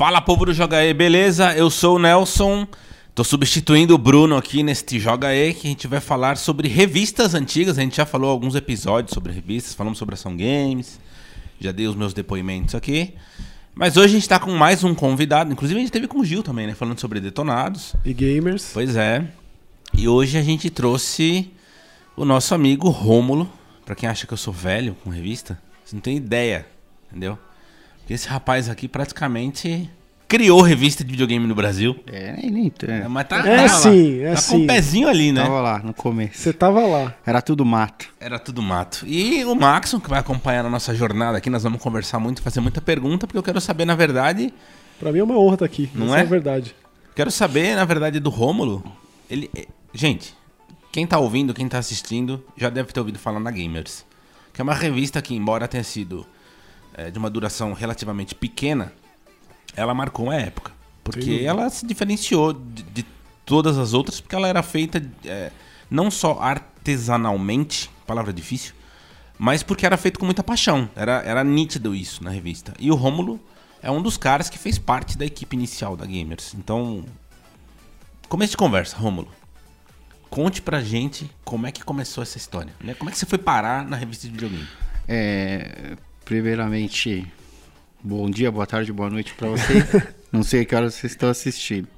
[0.00, 1.54] Fala povo do Joga E, beleza?
[1.54, 2.66] Eu sou o Nelson,
[3.14, 7.34] tô substituindo o Bruno aqui neste Joga E, que a gente vai falar sobre revistas
[7.34, 7.76] antigas.
[7.76, 10.98] A gente já falou alguns episódios sobre revistas, falamos sobre ação games,
[11.60, 13.12] já dei os meus depoimentos aqui.
[13.74, 16.24] Mas hoje a gente tá com mais um convidado, inclusive a gente teve com o
[16.24, 16.74] Gil também, né?
[16.74, 17.94] Falando sobre detonados.
[18.02, 18.70] E gamers.
[18.72, 19.22] Pois é.
[19.92, 21.50] E hoje a gente trouxe
[22.16, 23.52] o nosso amigo Rômulo.
[23.84, 26.66] Pra quem acha que eu sou velho com revista, você não tem ideia,
[27.10, 27.38] entendeu?
[28.10, 29.88] Esse rapaz aqui praticamente
[30.26, 31.96] criou revista de videogame no Brasil.
[32.06, 33.08] É, nem, nem É, é.
[33.08, 34.28] mas tá, É tá sim, lá.
[34.28, 34.58] é tá sim.
[34.58, 35.42] com o pezinho ali, né?
[35.42, 36.38] Tava lá no começo.
[36.38, 37.14] Você tava lá.
[37.24, 38.08] Era tudo mato.
[38.20, 39.04] Era tudo mato.
[39.06, 42.60] E o Maxon, que vai acompanhar a nossa jornada aqui, nós vamos conversar muito, fazer
[42.60, 44.52] muita pergunta, porque eu quero saber, na verdade,
[45.00, 45.88] Pra mim é uma honra estar aqui.
[45.94, 46.20] Não Essa é?
[46.20, 46.76] é verdade.
[47.16, 48.84] Quero saber, na verdade, do Rômulo.
[49.30, 50.36] Ele, eh, gente,
[50.92, 54.04] quem tá ouvindo, quem tá assistindo, já deve ter ouvido falar na Gamers.
[54.52, 56.26] Que é uma revista que, embora tenha sido
[57.00, 58.92] eh, de uma duração relativamente pequena,
[59.74, 60.72] ela marcou uma época.
[61.02, 63.06] Porque ela se diferenciou de, de
[63.46, 65.50] todas as outras, porque ela era feita eh,
[65.90, 68.74] não só artesanalmente, palavra difícil,
[69.38, 70.90] mas porque era feito com muita paixão.
[70.94, 72.74] Era, era nítido isso na revista.
[72.78, 73.40] E o Rômulo
[73.82, 76.54] é um dos caras que fez parte da equipe inicial da Gamers.
[76.54, 77.04] Então,
[78.28, 79.28] começo de conversa, Rômulo.
[80.28, 82.72] Conte pra gente como é que começou essa história.
[82.78, 82.92] né?
[82.94, 84.68] Como é que você foi parar na revista de videogame?
[85.08, 85.96] É,
[86.30, 87.26] primeiramente,
[88.00, 89.84] bom dia, boa tarde, boa noite pra vocês.
[90.30, 91.88] Não sei a que horas vocês estão assistindo.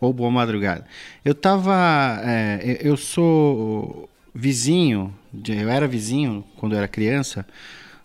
[0.00, 0.86] Ou boa madrugada.
[1.22, 2.18] Eu tava.
[2.24, 5.14] é, eu sou vizinho,
[5.46, 7.46] eu era vizinho quando eu era criança,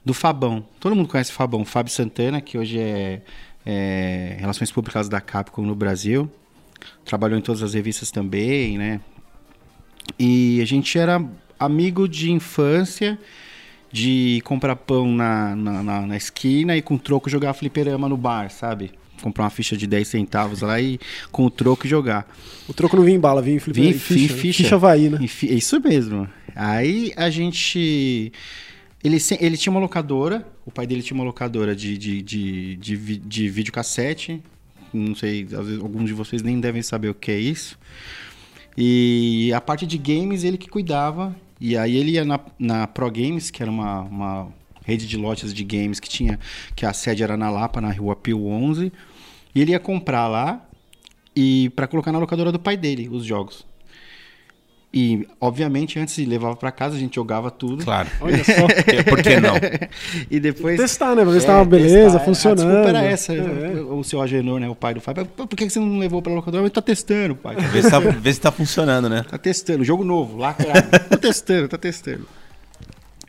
[0.03, 0.67] do Fabão.
[0.81, 3.21] Todo mundo conhece o Fabão, Fábio Santana, que hoje é,
[3.65, 6.29] é Relações Públicas da Capcom no Brasil.
[7.05, 8.99] Trabalhou em todas as revistas também, né?
[10.19, 11.25] E a gente era
[11.57, 13.17] amigo de infância,
[13.93, 18.49] de comprar pão na, na, na- na esquina e com troco jogar fliperama no bar,
[18.49, 18.91] sabe?
[19.21, 20.99] Comprar uma ficha de 10 centavos lá e
[21.31, 22.27] com o troco jogar.
[22.67, 24.33] O troco não vinha em bala, vinha em flip Vinha ficha.
[24.33, 24.63] fi- ficha.
[24.63, 25.25] Ficha Havaí, né?
[25.27, 26.27] Fi- É isso mesmo.
[26.55, 28.31] Aí a gente.
[29.03, 32.97] Ele, ele tinha uma locadora, o pai dele tinha uma locadora de, de, de, de,
[33.17, 34.41] de videocassete.
[34.93, 37.77] Não sei, às vezes alguns de vocês nem devem saber o que é isso.
[38.77, 41.35] E a parte de games ele que cuidava.
[41.65, 44.47] E aí ele ia na, na Pro Games, que era uma, uma
[44.85, 46.37] rede de lojas de games que tinha,
[46.75, 48.91] que a sede era na Lapa, na rua Pio 11.
[49.55, 50.61] E ele ia comprar lá
[51.33, 53.65] e para colocar na locadora do pai dele os jogos.
[54.95, 57.83] E, obviamente, antes de levava para casa, a gente jogava tudo.
[57.83, 58.07] Claro.
[58.21, 58.67] Olha só.
[59.09, 59.55] Por que não?
[60.29, 60.79] E depois.
[60.79, 61.23] testar, né?
[61.23, 62.19] Pra ver se É, tava beleza, testar.
[62.25, 62.61] funcionando.
[62.61, 63.33] A desculpa era essa.
[63.33, 63.81] É.
[63.81, 64.69] O seu Agenor, né?
[64.69, 65.25] O pai do Fábio.
[65.25, 66.61] "Pô, Por que você não levou pra locadora?
[66.61, 67.55] Mas tá testando, pai.
[67.55, 69.25] Vê se tá, vê se tá funcionando, né?
[69.27, 70.87] Tá testando, jogo novo, lacrado.
[71.09, 72.27] tá testando, tá testando.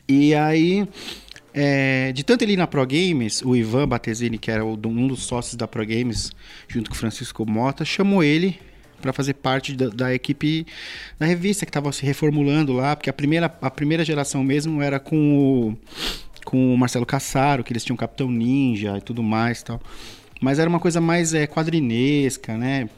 [0.07, 0.87] E aí,
[1.51, 4.75] é, de tanto ele ir na Pro Games, o Ivan Batesini, que era um
[5.07, 6.31] dos sócios da Pro Games,
[6.67, 8.59] junto com o Francisco Mota, chamou ele
[9.01, 10.65] para fazer parte da, da equipe
[11.19, 14.99] da revista que estava se reformulando lá, porque a primeira, a primeira geração mesmo era
[14.99, 15.77] com o,
[16.43, 19.81] com o Marcelo Cassaro, que eles tinham Capitão Ninja e tudo mais tal.
[20.41, 22.89] Mas era uma coisa mais é, quadrinesca, né?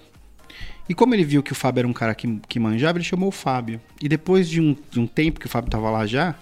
[0.89, 3.29] E como ele viu que o Fábio era um cara que, que manjava, ele chamou
[3.29, 3.79] o Fábio.
[4.01, 6.33] E depois de um, de um tempo que o Fábio tava lá já,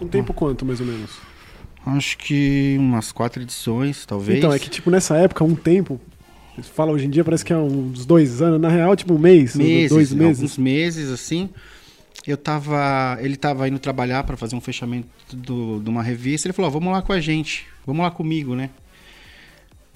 [0.00, 1.10] Um tempo quanto, mais ou menos?
[1.86, 4.38] acho que umas quatro edições, talvez.
[4.38, 6.00] Então, é que, tipo, nessa época, um tempo.
[6.56, 8.60] Você fala hoje em dia, parece que é uns dois anos.
[8.60, 10.38] Na real, tipo, um mês, meses, dois meses.
[10.40, 11.48] alguns meses, assim.
[12.26, 13.18] Eu tava.
[13.20, 16.46] Ele tava indo trabalhar para fazer um fechamento do- de uma revista.
[16.46, 18.70] Ele falou: ó, vamos lá com a gente, vamos lá comigo, né?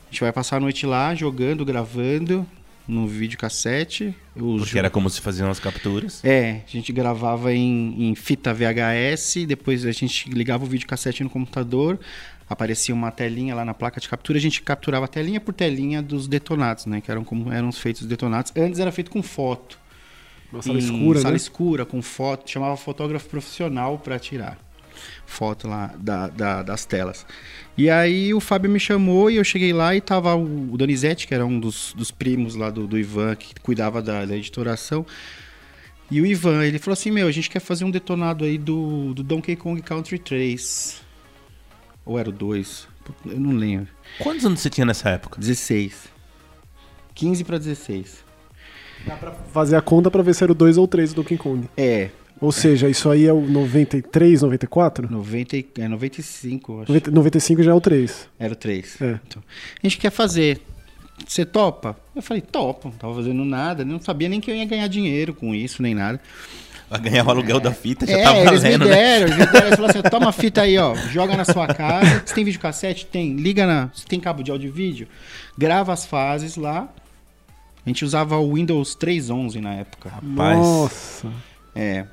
[0.08, 2.46] A gente vai passar a noite lá jogando, gravando
[2.88, 4.14] no videocassete.
[4.34, 6.24] Porque era como se faziam as capturas.
[6.24, 11.28] É, a gente gravava em, em fita VHS, depois a gente ligava o videocassete no
[11.30, 11.98] computador,
[12.48, 16.28] aparecia uma telinha lá na placa de captura, a gente capturava telinha por telinha dos
[16.28, 17.00] detonados, né?
[17.00, 18.52] Que eram como eram feitos os detonados.
[18.56, 19.78] Antes era feito com foto.
[20.52, 21.36] Uma sala escura, sala né?
[21.36, 24.56] escura, com foto, chamava fotógrafo profissional para tirar
[25.26, 27.26] foto lá da- da- das telas.
[27.76, 31.26] E aí o Fábio me chamou e eu cheguei lá e tava o, o Donizete,
[31.26, 35.04] que era um dos, dos primos lá do, do Ivan, que cuidava da, da editoração.
[36.10, 39.12] E o Ivan, ele falou assim, meu, a gente quer fazer um detonado aí do,
[39.12, 41.02] do Donkey Kong Country 3.
[42.06, 42.88] Ou era o 2?
[43.26, 43.88] Eu não lembro.
[44.20, 45.38] Quantos anos você tinha nessa época?
[45.40, 46.08] 16.
[47.14, 48.24] 15 para 16.
[49.52, 51.68] Fazer a conta pra ver se era o 2 ou 3 do Donkey Kong.
[51.76, 52.10] É,
[52.40, 55.10] Ou seja, isso aí é o 93, 94?
[55.10, 56.92] 90, e- é 95, eu acho.
[56.92, 58.28] 90 95 já é o 3.
[58.38, 59.00] Era o 3.
[59.00, 59.20] É.
[59.26, 59.42] Então,
[59.82, 60.60] a gente quer fazer.
[61.26, 61.96] Você topa?
[62.14, 62.88] Eu falei, topo.
[62.90, 63.84] Não tava fazendo nada.
[63.86, 66.20] Não sabia nem que eu ia ganhar dinheiro com isso, nem nada.
[66.88, 68.94] Pra ganhar o aluguel da fita, já é, tá eles me valendo, né?
[68.94, 69.66] deram, eles me deram.
[69.66, 72.22] Eles falaram assim, toma a fita aí, ó, joga na sua casa.
[72.24, 73.06] Você tem videocassete?
[73.06, 73.34] Tem.
[73.34, 73.90] Liga na...
[73.92, 75.08] Você tem cabo de áudio e vídeo?
[75.58, 76.88] Grava as fases lá.
[77.84, 80.08] A gente usava o Windows 3.11 na época.
[80.10, 81.32] Rapaz, Nossa.
[81.74, 82.06] É.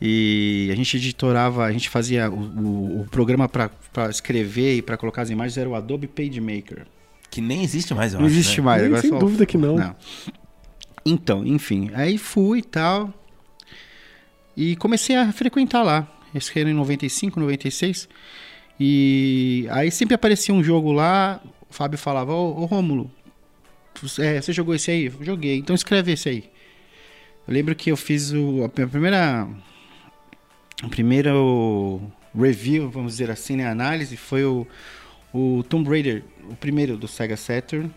[0.00, 4.82] E a gente editorava, a gente fazia o, o- o programa pra pra escrever e
[4.82, 6.86] pra colocar as imagens era o Adobe PageMaker.
[7.28, 8.64] que nem existe mais, eu Não acho, existe né?
[8.64, 9.94] mais, Nem- agora sem só- dúvida que não.
[11.04, 13.12] Então, enfim, aí fui e tal.
[14.56, 16.06] E comecei a frequentar lá.
[16.34, 18.08] Esse era em 95, 96.
[18.78, 23.10] E aí sempre aparecia um jogo lá, o Fábio falava, ô, ô Rômulo,
[24.00, 25.12] você- é, você jogou esse aí?
[25.20, 26.44] Joguei, então escreve esse aí.
[27.46, 29.46] Eu lembro que eu fiz o, a primeira.
[30.82, 32.00] O primeiro
[32.34, 33.66] review, vamos dizer assim, né?
[33.68, 34.66] Análise foi o,
[35.32, 37.90] o Tomb Raider, o primeiro do Sega Saturn.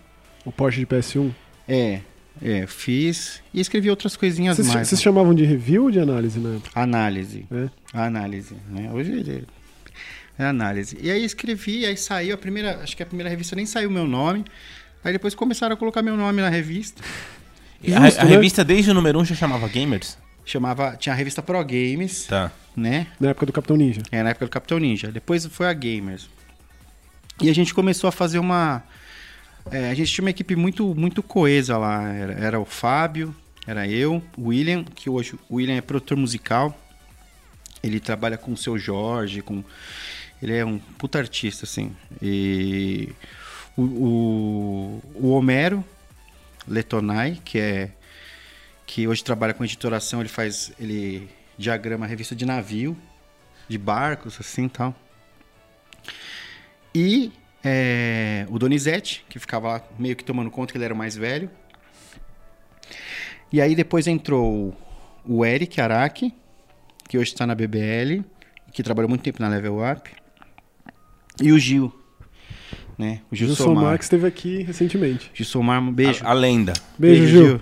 [0.44, 1.32] O Porsche de PS1.
[1.68, 2.02] É,
[2.42, 4.88] é, fiz e escrevi outras coisinhas Vocês, mais.
[4.88, 5.04] vocês né?
[5.04, 6.72] chamavam de review ou de análise na época?
[6.80, 7.46] Análise.
[7.52, 7.70] É.
[7.94, 8.90] Análise, né?
[8.92, 9.46] Hoje
[10.38, 10.98] é análise.
[11.00, 13.92] E aí escrevi, aí saiu a primeira, acho que a primeira revista nem saiu o
[13.92, 14.44] meu nome.
[15.04, 17.02] Aí depois começaram a colocar meu nome na revista.
[17.82, 18.30] E a, Justo, a né?
[18.32, 20.18] revista desde o número 1 já chamava Gamers?
[20.46, 22.52] Chamava, tinha a revista Pro Games, Tá.
[22.76, 23.08] né?
[23.20, 24.02] Na época do Capitão Ninja.
[24.12, 25.12] É, na época do Capitão Ninja.
[25.12, 26.30] Depois foi a Gamers.
[27.42, 28.84] E a gente começou a fazer uma.
[29.72, 32.08] É, a gente tinha uma equipe muito, muito coesa lá.
[32.14, 36.78] Era, era o Fábio, era eu, o William, que hoje o William é produtor musical.
[37.82, 39.64] Ele trabalha com o seu Jorge, com.
[40.42, 41.96] Ele é um puta artista, assim.
[42.22, 43.10] E
[43.76, 45.84] o, o, o Homero
[46.68, 47.92] Letonai, que é.
[48.86, 50.72] Que hoje trabalha com editoração, ele faz.
[50.80, 52.98] Ele diagrama revista de navio,
[53.68, 54.96] de barcos, assim tal.
[56.94, 57.32] E
[57.64, 61.16] é, o Donizete, que ficava lá meio que tomando conta que ele era o mais
[61.16, 61.50] velho.
[63.52, 64.76] E aí depois entrou
[65.26, 66.34] o Eric Araki,
[67.08, 68.24] que hoje está na BBL,
[68.72, 70.10] que trabalhou muito tempo na Level Up.
[71.42, 71.94] E o Gil,
[72.98, 73.22] né?
[73.32, 73.84] O Gil Gilson Somar.
[73.86, 75.32] Marques esteve aqui recentemente.
[75.34, 76.26] Gil Somar, um beijo.
[76.26, 76.74] A, a lenda.
[76.98, 77.62] Beijo, Gil.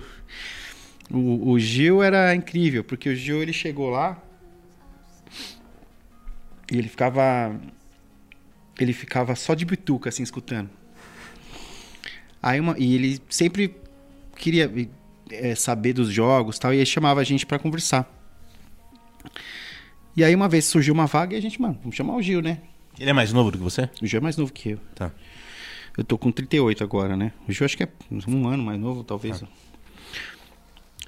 [1.10, 4.20] O, o Gil era incrível, porque o Gil ele chegou lá
[6.70, 7.54] e ele ficava.
[8.78, 10.70] Ele ficava só de bituca, assim, escutando.
[12.42, 13.76] Aí uma, e ele sempre
[14.36, 14.70] queria
[15.30, 18.10] eh, saber dos jogos tal, e aí chamava a gente pra conversar.
[20.16, 22.42] E aí uma vez surgiu uma vaga e a gente, mano, vamos chamar o Gil,
[22.42, 22.58] né?
[22.98, 23.88] Ele é mais novo do que você?
[24.02, 24.78] O Gil é mais novo que eu.
[24.94, 25.10] Tá.
[25.96, 27.32] Eu tô com 38 agora, né?
[27.48, 27.88] O Gil acho que é
[28.26, 29.42] um ano mais novo, talvez.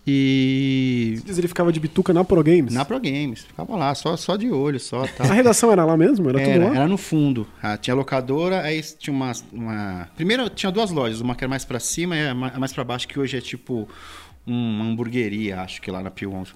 [0.06, 1.14] E.
[1.16, 2.74] Você diz ele ficava de bituca na Pro Games?
[2.74, 3.44] Na Pro Games.
[3.44, 5.30] Ficava lá, só, só de olho, só tal.
[5.30, 6.28] A redação era lá mesmo?
[6.28, 6.76] Era, tudo Era, lá?
[6.76, 7.46] era no fundo.
[7.62, 10.08] Ah, tinha locadora, aí tinha uma, uma.
[10.14, 12.72] Primeiro tinha duas lojas, uma que era mais pra cima e a ma- a mais
[12.72, 13.88] pra baixo, que hoje é tipo
[14.46, 16.52] uma hamburgueria, acho que lá na Pio 11.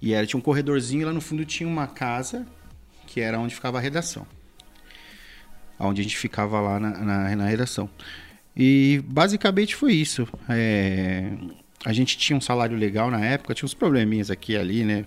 [0.00, 2.46] E era, tinha um corredorzinho, e lá no fundo tinha uma casa,
[3.06, 4.24] que era onde ficava a redação.
[5.78, 7.90] Onde a gente ficava lá na, na, na redação.
[8.56, 10.26] E basicamente foi isso.
[10.48, 11.32] É,
[11.86, 15.04] a gente tinha um salário legal na época, tinha uns probleminhas aqui e ali, né?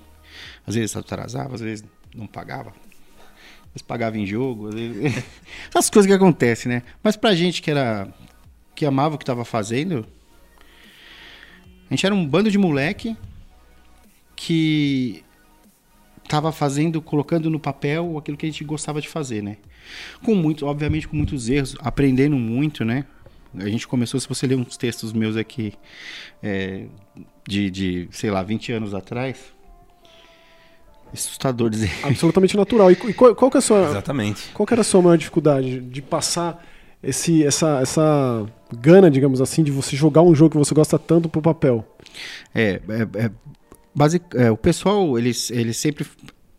[0.66, 1.84] Às vezes atrasava, às vezes
[2.16, 2.70] não pagava.
[2.70, 5.24] Às vezes pagava em jogo, às vezes...
[5.76, 6.84] Essas coisas que acontecem, né?
[7.04, 8.08] Mas pra gente que era...
[8.74, 10.08] Que amava o que tava fazendo...
[11.90, 13.18] A gente era um bando de moleque
[14.34, 15.22] que
[16.30, 19.58] tava fazendo, colocando no papel aquilo que a gente gostava de fazer, né?
[20.24, 23.06] Com muito, obviamente com muitos erros, aprendendo muito, né?
[23.58, 25.74] A gente começou, se você ler uns textos meus aqui
[26.42, 26.86] é,
[27.48, 29.38] de, de, sei lá, 20 anos atrás,
[31.14, 31.92] assustador dizer.
[32.04, 32.92] Absolutamente natural.
[32.92, 34.50] E, e qual, qual que é a sua, Exatamente.
[34.54, 36.64] qual que era a sua maior dificuldade de passar
[37.02, 38.46] esse, essa, essa
[38.78, 41.86] gana, digamos assim, de você jogar um jogo que você gosta tanto pro papel?
[42.54, 43.32] É, é, é,
[43.96, 46.06] basic, é, o pessoal, eles, eles sempre.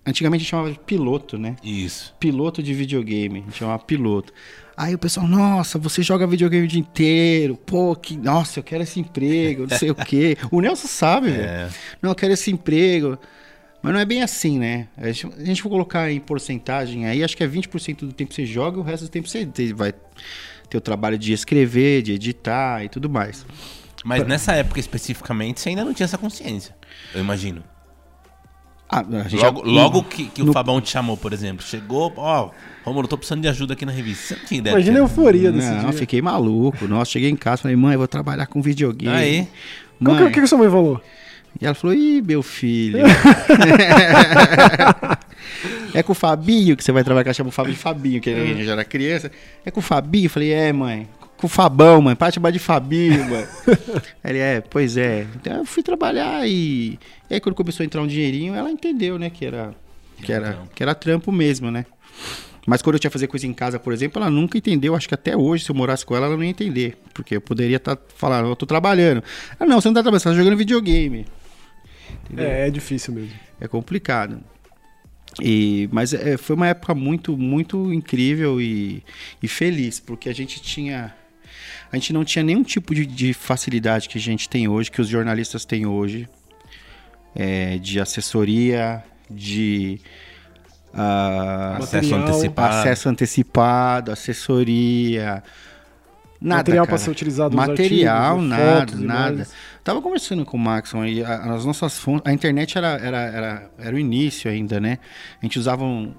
[0.04, 1.56] Antigamente a gente chamava de piloto, né?
[1.62, 2.14] Isso.
[2.18, 4.32] Piloto de videogame, a gente chamava piloto.
[4.80, 8.82] Aí o pessoal, nossa, você joga videogame o dia inteiro, pô, que, nossa, eu quero
[8.82, 10.38] esse emprego, não sei o quê.
[10.50, 11.42] O Nelson sabe, velho.
[11.42, 11.68] É.
[12.00, 13.18] Não, eu quero esse emprego.
[13.82, 14.88] Mas não é bem assim, né?
[14.96, 18.30] A gente, a gente for colocar em porcentagem aí, acho que é 20% do tempo
[18.30, 19.92] que você joga e o resto do tempo você vai
[20.70, 23.44] ter o trabalho de escrever, de editar e tudo mais.
[24.02, 26.74] Mas nessa época especificamente, você ainda não tinha essa consciência.
[27.14, 27.62] Eu imagino.
[28.92, 31.64] Ah, a gente Logo, já- logo que, que no- o Fabão te chamou, por exemplo,
[31.64, 32.50] chegou, ó,
[32.84, 34.34] Romulo, tô precisando de ajuda aqui na revista.
[34.34, 34.74] Você não tinha ideia.
[34.74, 35.92] Imagina a euforia desse Não, dia.
[35.92, 36.88] fiquei maluco.
[36.88, 39.14] Nossa, cheguei em casa, falei, mãe, eu vou trabalhar com videogame.
[39.14, 39.48] Aí.
[40.02, 40.32] Qual que, Mãe.
[40.32, 41.00] que, que a sua mãe falou?
[41.60, 42.98] E ela falou, ih, meu filho.
[45.94, 48.20] é com o Fabinho que você vai trabalhar, que ela chama o Fábio de Fabinho,
[48.20, 49.30] que a gente já era criança.
[49.64, 50.26] É com o Fabinho?
[50.26, 51.08] Eu falei, é, mãe.
[51.40, 52.16] Com o Fabão, mano.
[52.16, 53.48] De chamar de Fabinho, mano.
[54.24, 55.26] Ele, é, pois é.
[55.36, 56.98] Então eu fui trabalhar e...
[57.28, 59.74] e aí quando começou a entrar um dinheirinho, ela entendeu, né, que era,
[60.22, 61.86] que era, que era trampo mesmo, né?
[62.66, 64.94] Mas quando eu tinha que fazer coisa em casa, por exemplo, ela nunca entendeu.
[64.94, 66.96] Acho que até hoje, se eu morasse com ela, ela não ia entender.
[67.14, 69.24] Porque eu poderia estar falando, eu tô trabalhando.
[69.58, 71.26] Ah, não, você não tá trabalhando, você tá jogando videogame.
[72.24, 72.46] Entendeu?
[72.46, 73.32] É, é difícil mesmo.
[73.60, 74.40] É complicado.
[75.40, 79.02] E, mas é, foi uma época muito, muito incrível e,
[79.42, 81.14] e feliz, porque a gente tinha.
[81.92, 85.00] A gente não tinha nenhum tipo de, de facilidade que a gente tem hoje, que
[85.00, 86.28] os jornalistas têm hoje,
[87.34, 90.00] é, de assessoria, de
[90.94, 92.74] ah, Acesso antecipado.
[92.76, 95.42] acesso antecipado, assessoria.
[96.40, 99.48] Nada, Material para ser utilizado nos Material, artigos, nada, fotos, nada.
[99.84, 102.26] Tava conversando com o Maxon e a- as nossas fontes.
[102.26, 104.98] A internet era, era, era, era o início ainda, né?
[105.40, 106.14] A gente usava um.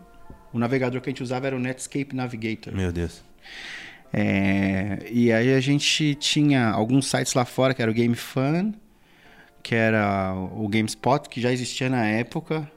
[0.54, 2.74] O navegador que a gente usava era o Netscape Navigator.
[2.76, 3.24] Meu Deus.
[4.14, 8.74] É, e aí a gente tinha alguns sites lá fora, que era o Game Fun,
[9.64, 12.70] que era o GameSpot, que já existia na época,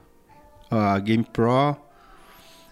[0.71, 1.77] a Game Pro,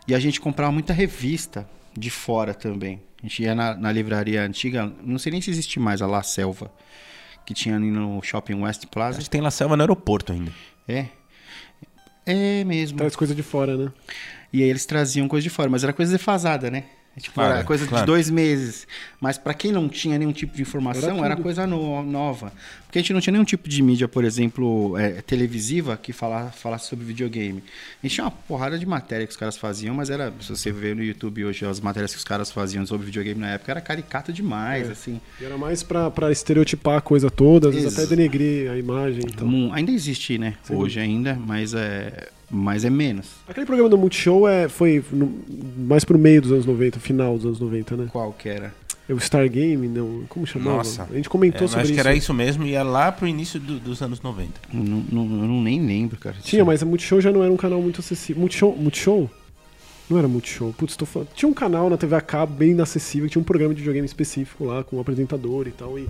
[0.07, 3.01] e a gente comprava muita revista de fora também.
[3.23, 6.23] A gente ia na, na livraria antiga, não sei nem se existe mais, a La
[6.23, 6.73] Selva,
[7.47, 9.19] que tinha ali no Shopping West Plaza.
[9.19, 10.53] Acho que tem La Selva no aeroporto ainda.
[10.89, 11.07] É.
[12.25, 12.99] É mesmo.
[12.99, 13.93] Traz coisa de fora, né?
[14.53, 16.85] E aí eles traziam coisa de fora, mas era coisa defasada, né?
[17.21, 18.05] Tipo, Claro, era coisa claro.
[18.05, 18.87] de dois meses.
[19.21, 22.53] Mas pra quem não tinha nenhum tipo de informação, Era era, coisa no- nova.
[22.87, 26.51] Porque a gente não tinha nenhum tipo de mídia, por exemplo, é, televisiva que fala,
[26.51, 27.63] falasse sobre videogame.
[28.03, 30.73] A gente tinha uma porrada de matéria que os caras faziam, mas era, se você
[30.73, 33.81] ver no YouTube hoje as matérias que os caras faziam sobre videogame na época, era
[33.81, 34.93] caricato demais, É.
[34.93, 35.21] assim.
[35.41, 38.77] E era mais pra, pra estereotipar a coisa toda, às vezes Ex- até denegrir a
[38.79, 39.23] imagem.
[39.29, 39.49] Então.
[39.49, 40.55] Então, ainda existe, né?
[40.63, 40.75] Sim.
[40.77, 43.31] Hoje ainda, mas é, mas é menos.
[43.49, 45.33] Aquele programa do Multishow é, foi no-
[45.79, 48.09] mais pro meio dos anos 90, final dos anos 90, né?
[48.13, 48.75] Qual que era?
[49.09, 50.77] É o Star Game, não, como chamava?
[50.77, 51.03] Nossa.
[51.11, 52.03] A gente É, comentou mas sobre acho isso.
[52.03, 54.61] que era isso mesmo e é lá pro início do- dos anos 90.
[54.73, 56.37] Não, não, eu não nem lembro, cara.
[56.43, 58.41] Tinha, mas a Multishow já não era um canal muito acessível.
[58.41, 58.77] Multishow?
[58.77, 59.29] Multishow?
[60.09, 60.73] Não era Multishow.
[60.77, 61.29] Putz, tô falando.
[61.35, 64.65] Tinha um canal na TV a cabo bem inacessível, tinha um programa de videogame específico
[64.65, 65.99] lá, com um apresentador e tal.
[65.99, 66.07] E,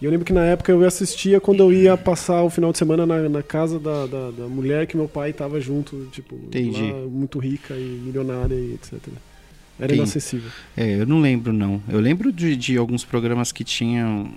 [0.00, 2.78] e eu lembro que na época eu assistia quando eu ia passar o final de
[2.78, 6.92] semana na, na casa da, da, da mulher que meu pai tava junto, tipo, Entendi.
[6.92, 8.92] lá, muito rica e milionária e etc.
[8.92, 9.94] Era Entendi.
[9.94, 10.50] inacessível.
[10.76, 11.82] É, eu não lembro, não.
[11.88, 14.32] Eu lembro de, de alguns programas que tinham.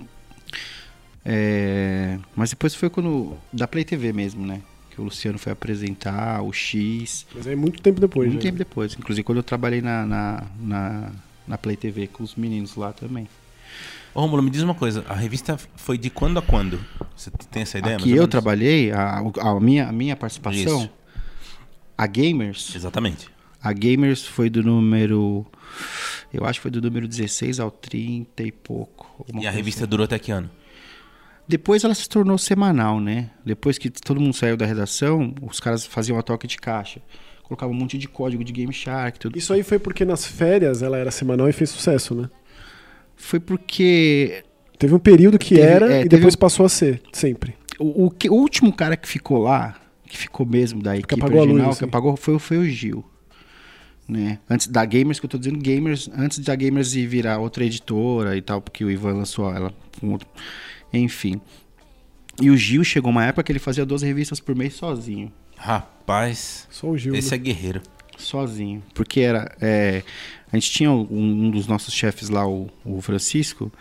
[1.23, 3.37] é, mas depois foi quando.
[3.53, 4.61] Da Play TV mesmo, né?
[4.89, 7.25] Que o Luciano foi apresentar, o X.
[7.35, 8.27] Mas é muito tempo depois.
[8.29, 8.49] muito já.
[8.49, 8.95] tempo depois.
[8.97, 11.11] Inclusive quando eu trabalhei na, na, na,
[11.47, 13.27] na Play TV com os meninos lá também.
[14.13, 15.05] Ô, Romulo, me diz uma coisa.
[15.07, 16.79] A revista foi de quando a quando?
[17.15, 17.97] Você tem essa ideia?
[17.97, 18.27] ou eu menos?
[18.29, 20.89] trabalhei, a, a minha, a minha participação, Isso.
[21.97, 23.29] a Gamers, Exatamente.
[23.61, 25.45] a Gamers foi do número.
[26.33, 29.25] Eu acho que foi do número 16 ao 30 e pouco.
[29.39, 30.49] E a revista durou até que ano?
[31.47, 33.29] Depois ela se tornou semanal, né?
[33.45, 37.01] Depois que todo mundo saiu da redação, os caras faziam a toque de caixa.
[37.43, 39.37] Colocavam um monte de código de Game Shark, tudo.
[39.37, 42.29] Isso aí foi porque nas férias ela era semanal e fez sucesso, né?
[43.21, 44.43] Foi porque
[44.79, 47.53] Teve um período que Teve- era é, e depois um- passou a ser, sempre.
[47.79, 51.37] o, o que- o último cara que ficou lá, que ficou mesmo da equipe apagou
[51.39, 51.79] a luz, original, assim.
[51.79, 53.05] que apagou, foi, foi o Gil.
[54.07, 54.39] Né?
[54.49, 58.35] Antes da Gamers, que eu tô dizendo Gamers, antes da Gamers ir virar outra editora
[58.35, 60.27] e tal, porque o Ivan lançou ela com outro.
[60.91, 61.39] Enfim.
[62.41, 65.31] E o Gil chegou uma época que ele fazia 12 revistas por mês sozinho.
[65.55, 67.13] Rapaz, Só o Gil.
[67.15, 67.35] esse né?
[67.37, 67.81] é guerreiro.
[68.17, 68.83] Sozinho.
[68.93, 69.55] Porque era.
[69.61, 70.03] é,
[70.51, 73.71] a gente tinha um, um dos nossos chefes lá, o, o Francisco,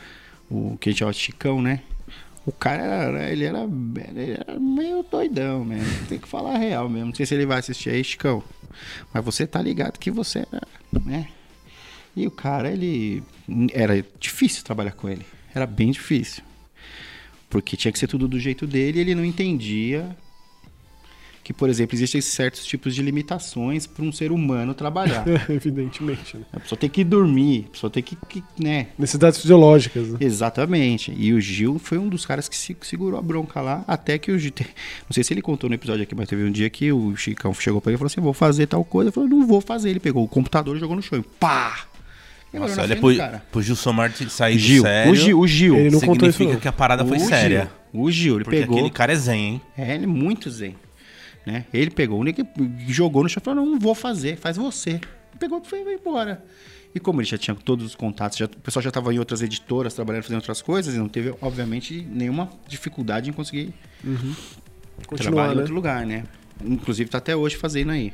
[0.49, 1.81] o que a gente chama Chicão, né?
[2.47, 3.69] O cara era, ele era,
[4.17, 6.07] ele era meio doidão mesmo.
[6.07, 7.09] Tem que falar real mesmo.
[7.09, 8.43] Não sei se ele vai assistir aí, Chicão.
[9.13, 10.67] Mas você tá ligado que você era,
[11.05, 11.29] né?
[12.17, 13.23] E o cara, ele.
[13.73, 15.25] Era difícil trabalhar com ele.
[15.55, 16.43] Era bem difícil.
[17.49, 20.17] Porque tinha que ser tudo do jeito dele e ele não entendia
[21.43, 25.25] que, por exemplo, existem certos tipos de limitações para um ser humano trabalhar.
[25.49, 26.37] Evidentemente.
[26.37, 26.43] Né?
[26.53, 28.89] A pessoa tem que dormir, a pessoa tem que, que, né?
[28.99, 30.09] Necessidades fisiológicas.
[30.09, 30.19] Né?
[30.21, 31.13] Exatamente.
[31.17, 34.31] E o Gil foi um dos caras que se- segurou a bronca lá, até que
[34.31, 34.51] o Gil.
[34.51, 34.65] te-
[35.09, 37.53] Não sei se ele contou no episódio aqui, mas teve um dia que o Chicão
[37.55, 39.09] chegou pra ele e falou assim: vou fazer tal coisa.
[39.09, 39.91] Ele falou: não vou fazer.
[39.91, 41.19] Ele pegou o computador e jogou no chão.
[41.19, 41.87] E pá!
[42.53, 43.43] Nossa, olha frente pro, cara.
[43.53, 45.13] pro Gilson Martin sair Gil, sério.
[45.13, 45.77] o Gil, o Gil.
[45.77, 46.61] Ele não contou isso, significa não.
[46.61, 47.71] que a parada foi O séria.
[47.93, 48.77] Gil, o Gil, ele Porque pegou.
[48.77, 49.61] aquele cara é zen, hein?
[49.79, 50.75] É, ele é muito zen.
[51.47, 51.65] Né?
[51.73, 52.23] Ele pegou
[52.89, 55.01] jogou no chão e falou: não, não vou fazer, faz você.
[55.39, 56.45] Pegou e foi foi embora.
[56.95, 59.41] E como ele já tinha todos os contatos, já- o pessoal já estava em outras
[59.43, 65.47] editoras trabalhando, fazendo outras coisas, e não teve, obviamente, nenhuma dificuldade em conseguir trabalhar Continuar,
[65.47, 65.61] em né?
[65.61, 66.25] outro lugar, né?
[66.63, 68.13] Inclusive tá até hoje fazendo aí.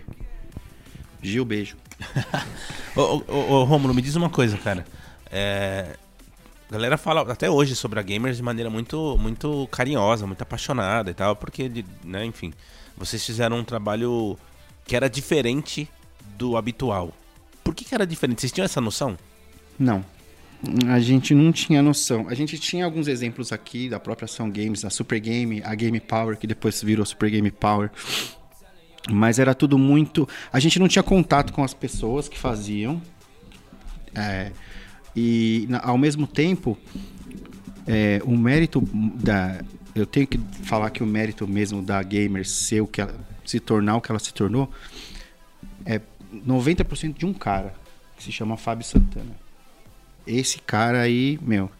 [1.22, 1.76] Gil, beijo.
[2.94, 4.84] Ô, ô, ô, Rômulo, me diz uma coisa, cara.
[5.30, 5.96] É,
[6.68, 11.10] A galera fala até hoje sobre a Gamers de maneira muito, muito carinhosa, muito apaixonada
[11.10, 12.52] e tal, porque, né, enfim,
[12.96, 14.38] vocês fizeram um trabalho
[14.84, 15.88] que era diferente
[16.36, 17.12] do habitual.
[17.62, 18.40] Por que, que era diferente?
[18.40, 19.18] Vocês tinham essa noção?
[19.78, 20.04] Não.
[20.88, 22.28] A gente não tinha noção.
[22.28, 25.98] A gente tinha alguns exemplos aqui da própria Ação Games, a Super Game, a Game
[26.00, 27.90] Power, que depois virou Super Game Power.
[29.10, 30.28] Mas era tudo muito.
[30.52, 33.00] A gente não tinha contato com as pessoas que faziam.
[34.14, 34.50] É,
[35.14, 36.76] e ao mesmo tempo,
[37.86, 38.80] é, o mérito
[39.14, 39.60] da.
[39.96, 43.58] Eu tenho que falar que o mérito mesmo da Gamer ser o que ela, se
[43.58, 44.70] tornar o que ela se tornou
[45.86, 46.02] é
[46.46, 47.74] 90% de um cara
[48.14, 49.34] que se chama Fábio Santana.
[50.26, 51.70] Esse cara aí, meu,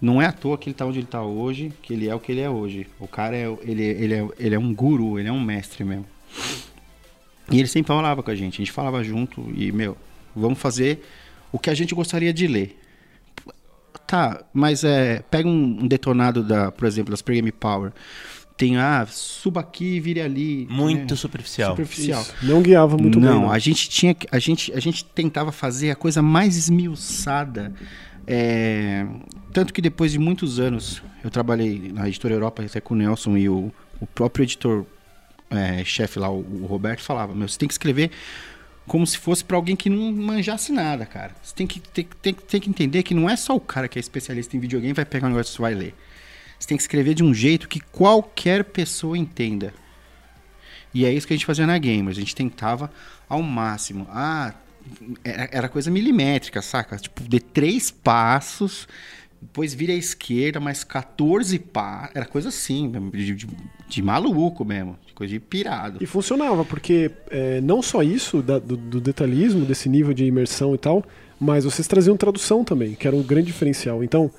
[0.00, 2.18] não é à toa que ele tá onde ele tá hoje, que ele é o
[2.18, 2.88] que ele é hoje.
[2.98, 6.06] O cara é, ele, ele é, ele é um guru, ele é um mestre mesmo.
[7.48, 9.96] E ele sempre falava com a gente, a gente falava junto e, meu,
[10.34, 11.04] vamos fazer
[11.52, 12.76] o que a gente gostaria de ler.
[14.06, 17.92] Tá, mas é, pega um, detonado da, por exemplo, da Super Game Power.
[18.56, 20.66] Tem, ah, suba aqui e vire ali.
[20.70, 21.16] Muito né?
[21.16, 21.70] superficial.
[21.70, 22.22] Superficial.
[22.22, 22.34] Isso.
[22.42, 23.50] Não guiava muito não, bem.
[23.50, 27.72] a gente tinha que- a gente a gente tentava fazer a coisa mais esmiuçada.
[28.26, 29.06] é,
[29.52, 33.36] tanto que depois de muitos anos eu trabalhei na editora Europa até com o Nelson
[33.36, 33.70] e o,
[34.00, 34.86] o próprio editor
[35.50, 38.10] é, chefe lá, o, o Roberto falava, meu, você tem que escrever
[38.86, 41.34] como se fosse pra alguém que não manjasse nada, cara.
[41.42, 43.98] Você tem que, tem, tem, tem que entender que não é só o cara que
[43.98, 45.94] é especialista em videogame vai pegar um negócio e vai ler.
[46.58, 49.72] Você tem que escrever de um jeito que qualquer pessoa entenda.
[50.92, 52.16] E é isso que a gente fazia na Gamers.
[52.16, 52.90] A gente tentava
[53.28, 54.06] ao máximo.
[54.10, 54.54] Ah,
[55.24, 56.96] era, era coisa milimétrica, saca?
[56.96, 58.86] Tipo, de três passos,
[59.44, 62.10] depois vira à esquerda, mais 14 passos.
[62.14, 63.46] Era coisa assim, de, de,
[63.88, 64.96] de maluco mesmo.
[65.06, 65.98] de Coisa de pirado.
[66.00, 70.74] E funcionava, porque é, não só isso, da- do, do detalhismo, desse nível de imersão
[70.74, 71.04] e tal,
[71.38, 74.02] mas vocês traziam tradução também, que era um grande diferencial.
[74.02, 74.30] Então,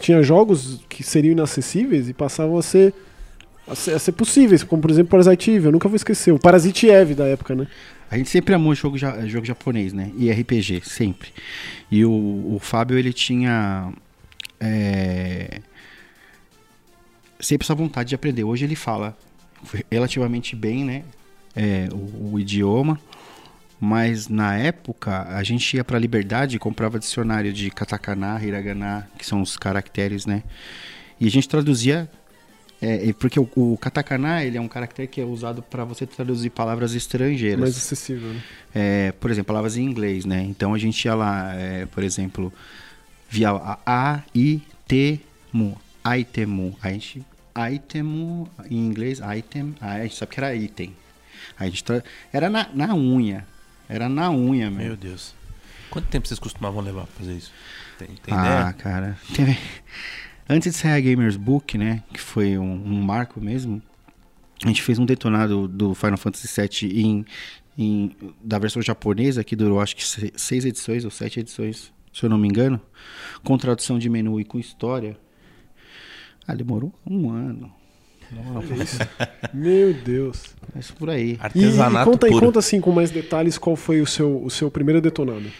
[0.00, 2.92] tinha jogos que seriam inacessíveis e passavam a ser,
[3.66, 6.38] a ser, a ser possíveis, como por exemplo Parasite Eve, eu nunca vou esquecer, o
[6.38, 7.66] Parasite Eve da época, né?
[8.10, 10.10] A gente sempre amou jogo, ja- jogo japonês, né?
[10.16, 11.30] E RPG, sempre.
[11.90, 13.90] E o, o Fábio, ele tinha.
[14.62, 15.60] É,
[17.40, 18.44] sempre essa vontade de aprender.
[18.44, 19.16] Hoje ele fala
[19.90, 21.02] relativamente bem, né?
[21.54, 22.98] É, o, o idioma.
[23.80, 29.26] Mas na época, a gente ia pra Liberdade e comprava dicionário de katakana, hiragana, que
[29.26, 30.44] são os caracteres, né?
[31.20, 32.08] E a gente traduzia
[32.80, 36.50] é, porque o, o katakana ele é um caractere que é usado para você traduzir
[36.50, 37.60] palavras estrangeiras.
[37.60, 38.42] Mais acessível, né?
[38.72, 40.42] É, por exemplo, palavras em inglês, né?
[40.42, 42.52] Então a gente ia lá, é, por exemplo,
[43.32, 45.18] via a, a i t
[45.50, 45.74] mu,
[46.18, 46.76] itemu.
[46.82, 47.24] A gente
[47.74, 50.94] itemu em inglês, item, a gente sabe que era item.
[51.58, 53.46] A gente tra- era na, na unha,
[53.88, 54.96] era na unha Meu mesmo.
[54.96, 55.34] Deus.
[55.90, 57.52] Quanto tempo vocês costumavam levar pra fazer isso?
[57.98, 58.72] Tem, tem ah, ideia?
[58.74, 59.18] cara.
[59.34, 59.58] Teve-
[60.48, 62.02] Antes de sair a Gamers Book, né?
[62.12, 63.80] Que foi um, um marco mesmo.
[64.64, 67.26] A gente fez um detonado do Final Fantasy VII em,
[67.78, 72.24] em- da versão japonesa, que durou acho que se- seis edições ou sete edições, se
[72.24, 72.80] eu não me engano.
[73.42, 75.16] Com tradução de menu e com história.
[76.46, 77.72] Ah, demorou um ano.
[79.52, 80.54] Meu Deus.
[80.74, 81.32] Mas por aí.
[81.32, 82.46] E, e Artesanato conta, e puro.
[82.46, 85.50] conta assim com mais detalhes qual foi o seu, o seu primeiro detonado.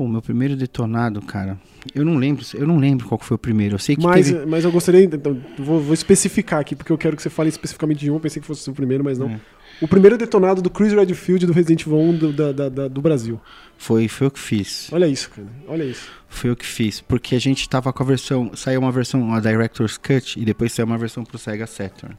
[0.00, 1.58] Bom, meu primeiro detonado, cara.
[1.94, 3.74] Eu não lembro, eu não lembro qual foi o primeiro.
[3.74, 4.46] Eu sei que Mas, teve...
[4.46, 7.98] mas eu gostaria, então, vou, vou especificar aqui, porque eu quero que você fale especificamente
[8.00, 9.28] de um, eu pensei que fosse o primeiro, mas não.
[9.28, 9.40] É.
[9.78, 13.02] O primeiro detonado do Chris Redfield do Resident Evil 1 do, da- da- da- do
[13.02, 13.38] Brasil.
[13.76, 14.88] foi, foi eu que fiz.
[14.90, 15.46] Olha isso, cara.
[15.68, 16.08] Olha isso.
[16.30, 19.38] Foi eu que fiz, porque a gente tava com a versão, saiu uma versão, uma
[19.38, 22.16] Director's Cut e depois saiu uma versão pro Sega Saturn.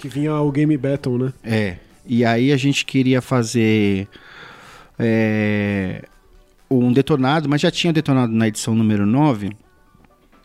[0.00, 1.32] Que vinha o Game Battle, né?
[1.42, 1.76] É.
[2.06, 4.06] E aí a gente queria fazer
[4.98, 6.04] é,
[6.70, 9.50] um detonado, mas já tinha detonado na edição número 9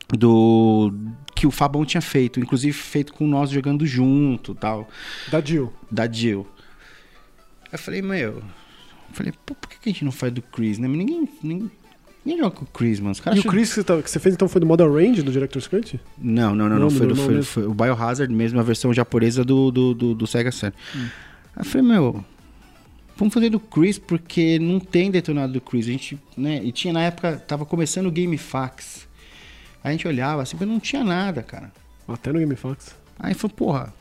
[0.10, 0.94] do
[1.36, 4.88] que o Fabão tinha feito, inclusive feito com nós jogando junto, tal,
[5.32, 5.74] Da Jill.
[5.92, 6.48] da Jill.
[7.64, 8.44] Aí eu falei, meu, eu
[9.12, 10.88] falei, pô, por que a gente não faz do Chris, né?
[10.88, 11.72] Mas Ninguém, ninguém,
[12.24, 13.16] ninguém joga com o Chris, mano.
[13.16, 15.24] E o acham- Chris que você, tá- que você fez então foi do Model Range,
[15.24, 16.00] do Director's Cut?
[16.18, 16.90] Não, não, não, Não, não.
[16.92, 20.52] Foi, do- foi, foi o Biohazard mesmo, a versão japonesa do, do, do, do Sega
[20.52, 20.78] Saturn.
[20.96, 21.08] Hum.
[21.56, 22.24] Aí eu falei, meu,
[23.16, 25.88] vamos fazer do Chris, porque não tem detonado do Chris.
[25.88, 29.08] A gente, né, e tinha na época, tava começando o GameFAQs.
[29.84, 31.72] A gente olhava assim, mas não tinha nada, cara.
[32.08, 32.96] Até no GameFAQs.
[33.20, 33.94] Aí falou, porra,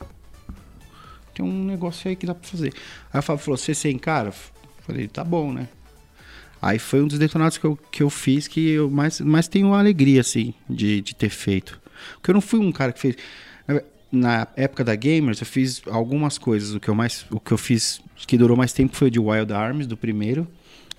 [1.33, 2.73] tem um negócio aí que dá pra fazer.
[3.11, 4.33] Aí o Fábio falou, você sem cara?
[4.81, 5.67] Falei, tá bom, né?
[6.61, 9.73] Aí foi um dos detonados que eu, que eu fiz que eu mais, mais tenho
[9.73, 11.81] alegria, assim, de, de ter feito.
[12.13, 13.17] Porque eu não fui um cara que fez.
[14.15, 16.75] Na época da Gamers, eu fiz algumas coisas.
[16.75, 17.25] O que eu mais.
[17.31, 20.47] O que eu fiz que durou mais tempo foi o de Wild Arms, do primeiro.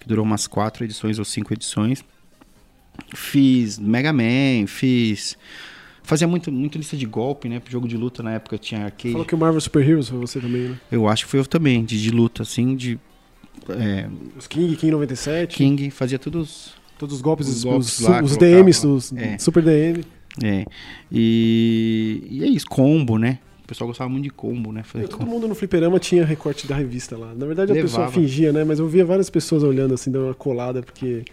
[0.00, 2.04] Que durou umas quatro edições ou cinco edições.
[3.14, 5.38] fiz Mega Man, fiz.
[6.02, 7.62] Fazia muito, muito lista de golpe, né?
[7.70, 9.12] Jogo de luta na época tinha arcade.
[9.12, 10.78] Falou que o Marvel Super Heroes foi você também, né?
[10.90, 12.98] Eu acho que foi eu também, de, de luta, assim, de.
[13.68, 15.56] é, Os King, King 97.
[15.56, 16.84] King, fazia todos os.
[16.98, 18.36] Todos os golpes, Os golpes os, lá, os.
[18.36, 19.38] DMs, os É.
[19.38, 20.04] Super DM.
[20.42, 20.64] É.
[21.12, 23.38] E, e é isso, combo, né?
[23.62, 24.82] O pessoal gostava muito de combo, né?
[24.82, 25.30] Fazer Todo combo.
[25.30, 27.32] mundo no fliperama tinha recorte da revista lá.
[27.34, 28.12] Na verdade a pessoa Levava.
[28.20, 28.62] fingia, né?
[28.64, 31.24] Mas eu via várias pessoas olhando assim, dando uma colada, porque.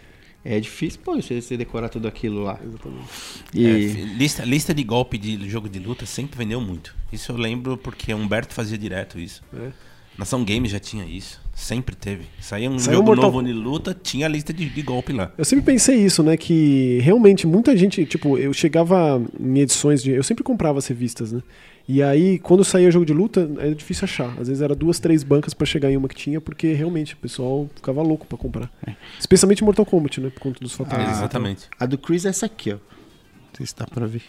[0.44, 2.60] É difícil, pô, você, você decorar tudo aquilo lá.
[2.64, 3.06] Exatamente.
[3.54, 3.78] E É,
[4.18, 6.96] lista, lista de golpe de jogo de luta sempre vendeu muito.
[7.14, 9.44] Isso eu lembro porque Humberto fazia direto isso.
[9.54, 9.72] né?
[10.22, 11.42] Nação Games já tinha isso.
[11.56, 12.26] Sempre teve.
[12.40, 15.32] Saía um Saiu jogo Mortal- novo de luta, tinha a lista de, de golpe lá.
[15.36, 16.38] Eu sempre pensei isso, né?
[16.38, 20.12] Que realmente muita gente, tipo, eu chegava em edições de.
[20.12, 21.42] Eu sempre comprava as revistas, né?
[21.88, 24.30] E aí, quando saía jogo de luta, era difícil achar.
[24.40, 27.18] Às vezes era duas, três bancas pra chegar em uma que tinha, porque realmente o
[27.18, 28.72] pessoal ficava louco pra comprar.
[29.20, 30.30] Especialmente Mortal Kombat, né?
[30.30, 31.08] Por conta dos fatores.
[31.08, 31.64] Ah, Exatamente.
[31.80, 32.76] a do Chris é essa aqui, ó.
[32.76, 34.22] Não sei se dá pra ver.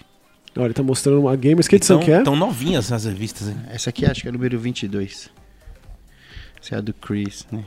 [0.56, 1.68] Olha, ele tá mostrando uma Gamers.
[1.68, 2.22] Que edição Então, que é?
[2.22, 3.56] Tão novinhas as revistas, hein?
[3.68, 5.30] Essa aqui acho que é a número 22.
[6.62, 7.64] Essa é a do Chris, né?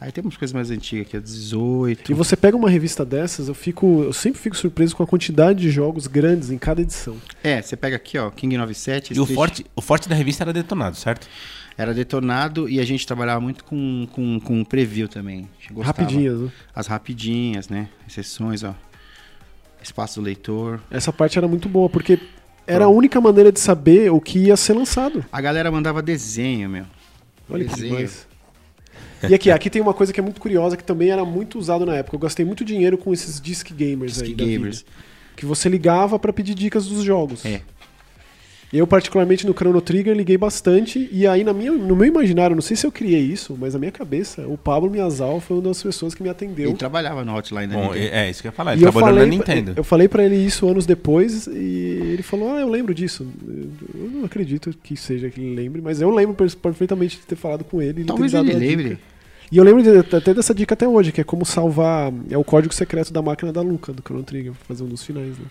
[0.00, 2.12] Aí tem umas coisas mais antigas aqui, a 18.
[2.12, 4.02] E você pega uma revista dessas, eu fico.
[4.04, 7.16] Eu sempre fico surpreso com a quantidade de jogos grandes em cada edição.
[7.42, 9.14] É, você pega aqui, ó, King 97.
[9.14, 11.26] E o forte, o forte da revista era detonado, certo?
[11.78, 15.48] Era detonado e a gente trabalhava muito com, com, com preview também.
[15.58, 16.02] A gente gostava.
[16.02, 16.50] Rapidinhas, né?
[16.74, 17.88] As rapidinhas, né?
[18.06, 18.74] Exceções, ó.
[19.82, 20.80] Espaço do leitor.
[20.90, 22.18] Essa parte era muito boa, porque
[22.66, 25.24] era a única maneira de saber o que ia ser lançado.
[25.30, 26.84] A galera mandava desenho, meu.
[27.48, 28.26] Olha que demais.
[29.28, 31.86] E aqui, aqui tem uma coisa que é muito curiosa, que também era muito usado
[31.86, 32.16] na época.
[32.16, 34.28] Eu gastei muito dinheiro com esses disc gamers aí.
[34.28, 34.58] Disc da vida.
[34.58, 34.84] gamers.
[35.36, 37.44] que você ligava pra pedir dicas dos jogos.
[37.44, 37.62] É.
[38.72, 41.08] Eu, particularmente no Chrono Trigger, liguei bastante.
[41.12, 43.78] E aí, na minha, no meu imaginário, não sei se eu criei isso, mas na
[43.78, 46.70] minha cabeça, o Pablo Miazal foi uma das pessoas que me atendeu.
[46.70, 48.14] Ele trabalhava no hotline da Bom, Nintendo.
[48.14, 48.74] é, é isso que eu ia falar.
[48.74, 49.72] E Ele eu trabalhou falei, na Nintendo.
[49.76, 51.52] eu falei pra ele isso anos depois e
[52.12, 53.24] ele falou: Ah, eu lembro disso.
[53.94, 57.36] Eu não acredito que seja que ele lembre, mas eu lembro per- perfeitamente de ter
[57.36, 58.00] falado com ele.
[58.00, 58.76] e ter Talvez dado ele dica.
[58.82, 58.98] lembre.
[59.50, 62.12] E eu lembro de- até dessa dica até hoje, que é como salvar.
[62.28, 65.04] É o código secreto da máquina da Luca, do Chrono Trigger, pra fazer um dos
[65.04, 65.44] finais, né?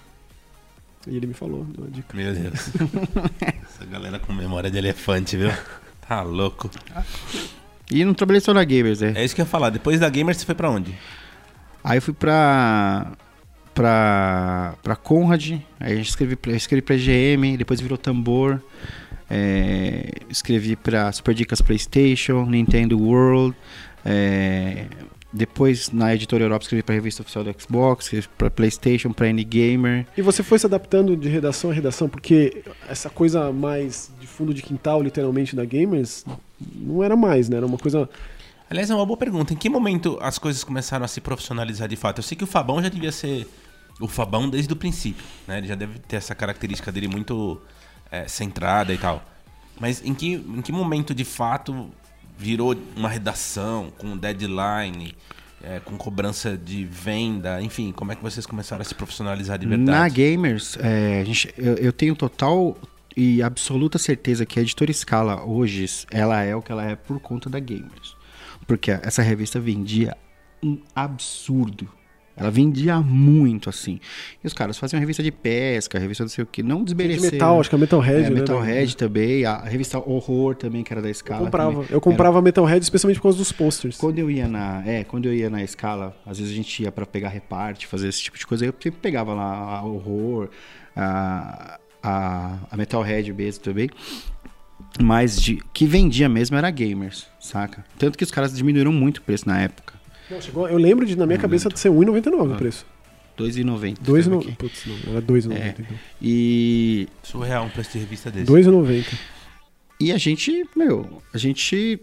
[1.08, 2.16] E ele me falou, deu a dica.
[2.18, 2.70] Meu Deus.
[3.64, 5.52] Essa galera com memória de elefante, viu?
[6.08, 6.70] Tá louco.
[7.92, 9.12] E não trabalhei só na Gamers, é.
[9.16, 9.70] É isso que eu ia falar.
[9.70, 10.96] Depois da Gamer, você foi pra onde?
[11.84, 13.12] Aí eu fui pra.
[13.74, 14.76] pra.
[14.82, 18.62] pra Conrad, aí eu escrevi, pra- eu escrevi pra GM, depois virou tambor.
[19.30, 23.56] é, escrevi pra Super Dicas PlayStation, Nintendo World.
[24.04, 24.86] é,
[25.36, 30.08] depois na editora Europa escrevi pra revista oficial do Xbox, pra PlayStation, pra N-Gamer.
[30.16, 34.54] E você foi se adaptando de redação a redação, porque essa coisa mais de fundo
[34.54, 36.26] de quintal, literalmente, da Gamers,
[36.74, 37.58] não era mais, né?
[37.58, 38.10] Era uma coisa.
[38.70, 39.54] Aliás, é uma boa pergunta.
[39.54, 42.20] Em que momento as coisas começaram a se profissionalizar de fato?
[42.20, 43.46] Eu sei que o Fabão já devia ser
[44.00, 45.58] o Fabão desde o princípio, né?
[45.58, 47.60] Ele já deve ter essa característica dele muito
[48.10, 49.22] é, centrada e tal.
[49.80, 51.90] Mas em que, em que momento de fato
[52.38, 55.16] virou uma redação com deadline,
[55.64, 59.66] é, com cobrança de venda, enfim, como é que vocês começaram a se profissionalizar de
[59.66, 60.16] Na verdade?
[60.16, 62.78] Gamers, é, gente- eu, eu tenho total
[63.16, 67.20] e absoluta certeza que a editora Scala hoje, ela é o que ela é por
[67.20, 68.16] conta da Gamers.
[68.68, 70.16] Porque essa revista vendia
[70.62, 71.88] um absurdo.
[72.38, 74.00] Ela vendia muito, assim.
[74.44, 77.32] E os caras faziam revista de pesca, revista não sei o que, não De desmerecer.
[77.32, 78.40] metal, acho que é Metalhead, é, né?
[78.42, 81.40] Metalhead também, a revista Horror também, que era da Eu Scala.
[81.46, 81.72] comprava.
[81.72, 81.88] também.
[81.90, 83.98] Eu comprava Metalhead especialmente por causa dos posters.
[83.98, 86.92] Quando eu ia na, é, quando eu ia na escala, às vezes a gente ia
[86.92, 90.50] pra pegar reparte, fazer esse tipo de coisa, eu sempre pegava lá a horror,
[90.96, 93.90] a, a, a Metalhead mesmo também.
[95.02, 97.86] Mas de, que vendia mesmo era gamers, saca?
[97.98, 99.94] Tanto que os caras diminuíram muito o preço na época.
[100.30, 102.86] Não, chegou- eu lembro de, na minha cabeça, de ser R$1,99 o preço.
[103.38, 103.98] 2,90.
[104.02, 104.38] 2,90.
[104.42, 104.52] aqui.
[104.54, 105.52] Putz, não, era 2,90.
[105.54, 105.76] É.
[105.78, 105.98] então.
[106.22, 108.50] E, Surreal um preço de revista desse.
[108.52, 109.06] 2,90.
[110.00, 112.00] e a gente, meu, a gente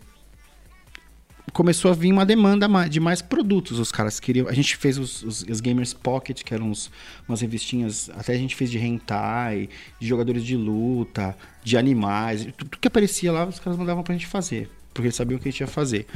[1.52, 3.78] começou a vir uma demanda ma- de mais produtos.
[3.78, 4.46] Os caras queriam.
[4.48, 6.90] A gente fez os, os, os Gamers Pocket, que eram uns,
[7.28, 8.10] umas revistinhas.
[8.14, 12.46] Até a gente fez de hentai, de jogadores de luta, de animais.
[12.56, 14.70] Tudo que aparecia lá, os caras mandavam pra gente fazer.
[14.94, 16.06] Porque eles sabiam o que a gente ia fazer.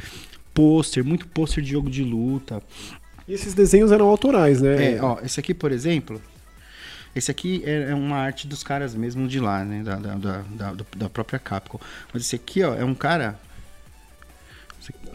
[0.57, 2.63] Pôster, muito pôster de jogo de luta.
[3.27, 4.93] E esses desenhos eram autorais, né?
[4.95, 6.19] É, ó, esse aqui, por exemplo.
[7.15, 9.83] Esse aqui é é uma arte dos caras mesmo de lá, né?
[9.83, 10.41] Da, da, da,
[10.73, 11.79] da, da própria Capcom.
[12.11, 13.39] Mas esse aqui, ó, é um cara.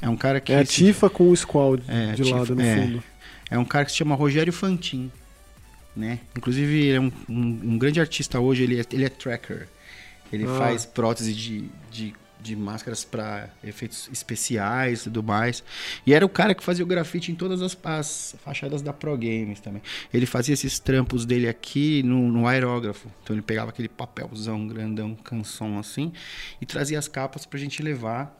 [0.01, 0.53] É um cara que.
[0.53, 2.77] É a se- Tifa com o Squall de, É, de Tifa, lado no é.
[2.77, 3.03] fundo.
[3.51, 5.11] É um cara que se chama Rogério Fantin,
[5.97, 6.21] né?
[6.37, 9.69] Inclusive, ele é um, um- um grande artista hoje, ele é, ele é tracker.
[10.33, 10.59] Ele Ah.
[10.59, 15.63] faz prótese de, de, de máscaras para efeitos especiais e tudo mais.
[16.07, 19.17] E era o cara que fazia o grafite em todas as, as fachadas da Pro
[19.17, 19.81] Games também.
[20.13, 23.09] Ele fazia esses trampos dele aqui no, no aerógrafo.
[23.23, 26.13] Então ele pegava aquele papelzão grandão, canção assim,
[26.61, 28.39] e trazia as capas pra gente levar.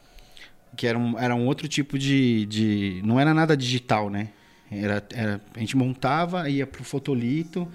[0.77, 3.03] Que era um, era um outro tipo de, de.
[3.05, 4.31] Não era nada digital, né?
[4.71, 7.69] Era, era, a gente montava, ia pro fotolito.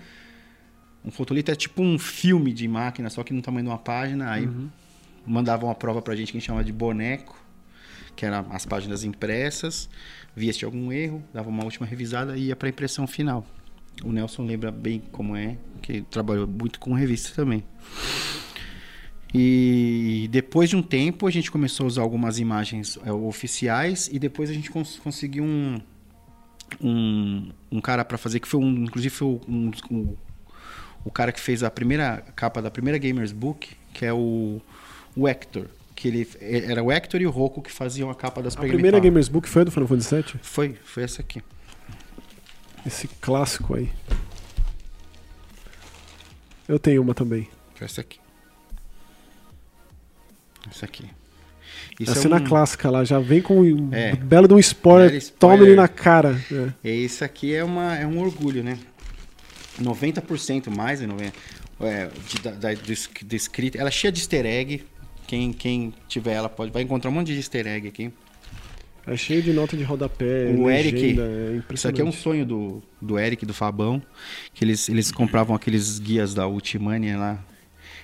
[1.05, 4.31] Um fotolito é tipo um filme de máquina, só que no tamanho de uma página.
[4.31, 4.49] Aí
[5.27, 7.37] mandavam uma prova pra gente que a gente chama de boneco,
[8.15, 9.89] que eram as páginas impressas.
[10.35, 13.45] Via se algum erro, dava uma última revisada e ia pra impressão final.
[14.03, 17.63] O Nelson lembra bem como é, que trabalhou muito com revista também.
[19.33, 24.17] E depois de um tempo a gente começou a usar algumas imagens é, oficiais e
[24.17, 25.81] depois a gente cons conseguiu um,
[26.81, 30.15] um, um cara para fazer que foi um, inclusive foi um, um,
[31.03, 34.61] o cara que fez a primeira capa da primeira Gamers Book, que é o,
[35.17, 35.65] o Hector.
[35.95, 38.99] Que ele, era o Hector e o Rocco que faziam a capa das A primeira
[38.99, 40.25] Gamers Book foi a do Final Fantasy VII?
[40.43, 41.41] Foi, foi essa aqui.
[42.85, 43.89] Esse clássico aí.
[46.67, 47.47] Eu tenho uma também.
[47.81, 48.19] Essa aqui.
[50.69, 51.05] Essa aqui.
[51.99, 54.15] a Isso é cena um- chala lá já vem com um É.
[54.15, 55.39] belo de um spoiler, spoiler.
[55.59, 56.39] toma ele na cara.
[56.83, 56.89] É.
[56.89, 58.77] Esse aqui é, uma, é um orgulho, né?
[59.81, 61.33] 90% mais de 90%,
[61.79, 63.77] é, de, da, da, do, es- do escrito.
[63.77, 64.83] Ela é cheia de easter egg.
[65.27, 68.11] Quem, quem tiver ela pode vai encontrar um monte de easter egg aqui.
[69.05, 72.45] É cheio de nota de rodapé, O Eric, legenda, é Isso aqui é um sonho
[72.45, 74.01] do, do Eric, do Fabão.
[74.53, 77.39] Que eles, eles compravam aqueles guias da Ultimania lá.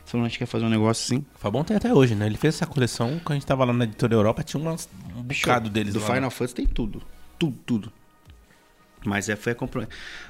[0.05, 1.25] Falando, a gente quer fazer um negócio assim.
[1.35, 2.25] O Fabão tem até hoje, né?
[2.25, 5.23] Ele fez essa coleção, quando a gente tava lá na editora Europa, tinha umas, um
[5.23, 6.15] bocado deles Do lá.
[6.15, 7.01] Final Fantasy tem tudo.
[7.37, 7.93] Tudo, tudo.
[9.05, 9.57] Mas é, foi a,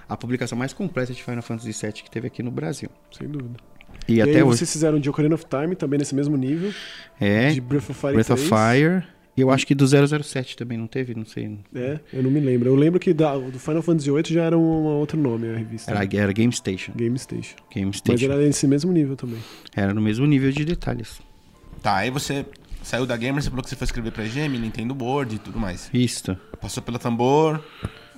[0.10, 2.90] a publicação mais completa de Final Fantasy VII que teve aqui no Brasil.
[3.12, 3.60] Sem dúvida.
[4.08, 4.58] E, E, até aí hoje.
[4.60, 6.72] vocês fizeram de Ocarina of Time, também nesse mesmo nível,
[7.20, 8.50] É, de Breath of Fire Breath of 3.
[8.50, 9.04] Fire.
[9.36, 11.58] E eu acho que do 007 também não teve, não sei.
[11.74, 12.70] É, eu não me lembro.
[12.70, 15.90] Eu lembro que da, do Final Fantasy VIII já era um outro nome a revista.
[15.92, 16.92] Era, era Game Station.
[16.96, 17.56] Game Station.
[17.74, 18.26] Game Mas Station.
[18.26, 19.40] era nesse mesmo nível também.
[19.76, 21.20] Era no mesmo nível de detalhes.
[21.82, 22.46] Tá, aí você
[22.84, 25.60] saiu da Gamer, você falou que você foi escrever pra EGM, Nintendo Board e tudo
[25.60, 25.90] mais.
[25.92, 26.38] Isso.
[26.62, 27.60] Passou pela Tambor.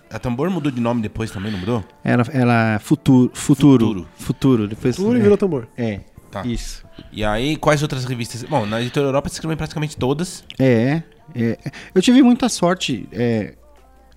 [0.09, 1.83] A Tambor mudou de nome depois também, não mudou?
[2.03, 3.31] Era, era futuro.
[3.33, 3.85] Futuro.
[3.85, 4.07] Futuro.
[4.15, 4.67] Futuro.
[4.67, 5.67] Depois, Tudo e é, virou tambor.
[5.77, 6.01] É.
[6.31, 6.45] Tá.
[6.45, 6.85] Isso.
[7.11, 8.43] E aí, quais outras revistas?
[8.43, 10.43] Bom, na editora Europa você escreveu praticamente todas.
[10.59, 11.01] É,
[11.33, 11.57] é.
[11.93, 13.55] Eu tive muita sorte é,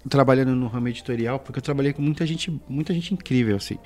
[0.08, 3.78] trabalhando no ramo editorial, porque eu trabalhei com muita gente, muita gente incrível, assim.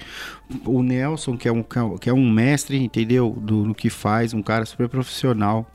[0.64, 3.30] O Nelson, que é um, que é um mestre, entendeu?
[3.38, 5.70] Do, no que faz, um cara super profissional.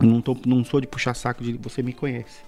[0.00, 1.52] Eu Não, tô, não sou de puxar saco de.
[1.58, 2.40] Você me conhece.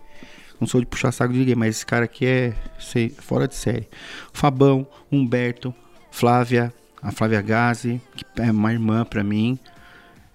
[0.65, 3.55] Não sou de puxar saco de ninguém, mas esse cara aqui é sei, fora de
[3.55, 3.87] série.
[4.33, 5.75] Fabão, Humberto,
[6.11, 6.73] Flávia,
[7.03, 9.59] a Flávia Gazi, que é uma irmã pra mim.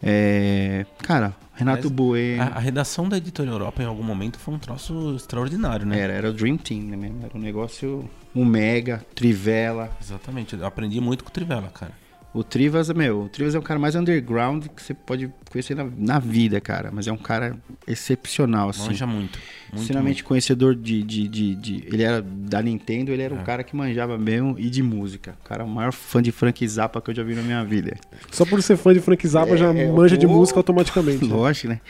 [0.04, 2.44] É, cara, Renato Mas Bueno.
[2.44, 6.00] A, a redação da editora Europa em algum momento foi um troço extraordinário, né?
[6.00, 7.26] Era, era o Dream Team, né mesmo?
[7.26, 8.08] Era um negócio.
[8.36, 9.90] Um Mega, Trivela.
[10.00, 10.56] Exatamente.
[10.56, 11.94] Eu aprendi muito com o Trivela, cara.
[12.36, 15.84] O Trivas, meu, o Trivas é o cara mais underground que você pode conhecer na,
[15.98, 16.90] na vida, cara.
[16.94, 17.58] Mas é um cara
[17.88, 18.86] excepcional, assim.
[18.88, 19.40] Manja muito.
[19.72, 23.44] muito Extremamente conhecedor de, de, de, de- Ele era da Nintendo, ele era um É.
[23.44, 25.36] cara que manjava mesmo e de música.
[25.44, 27.96] O cara, o maior fã de Frank Zappa que eu já vi na minha vida.
[28.32, 31.26] Só por ser fã de Frank Zappa já É, manja de música automaticamente.
[31.26, 31.30] né?
[31.34, 31.82] Lógico, né?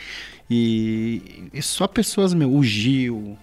[0.48, 3.36] E, e só pessoas, meu, o Gil,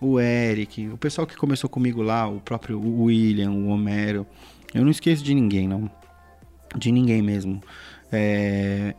[0.00, 4.26] o Eric, o pessoal que começou comigo lá, o próprio William, o Homero.
[4.74, 5.90] Eu não esqueço de ninguém, não.
[6.76, 7.60] De ninguém mesmo.
[8.12, 8.94] É,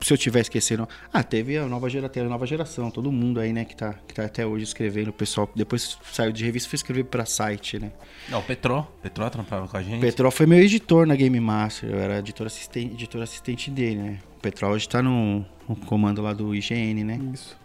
[0.00, 0.88] se eu tiver esquecendo.
[1.12, 4.14] Ah, teve a nova geração, a nova geração, todo mundo aí, né, que tá, que
[4.14, 5.08] tá até hoje escrevendo.
[5.08, 7.92] O pessoal depois saiu de revista e foi escrever pra site, né?
[8.28, 8.86] Não, o Petró.
[9.02, 9.98] Petró trampava com a gente.
[9.98, 13.96] O Petrol foi meu editor na Game Master, eu era editor assistente, editor assistente dele,
[13.96, 14.18] né?
[14.36, 17.18] O Petrol hoje tá no, no comando lá do IGN, né?
[17.34, 17.56] Isso.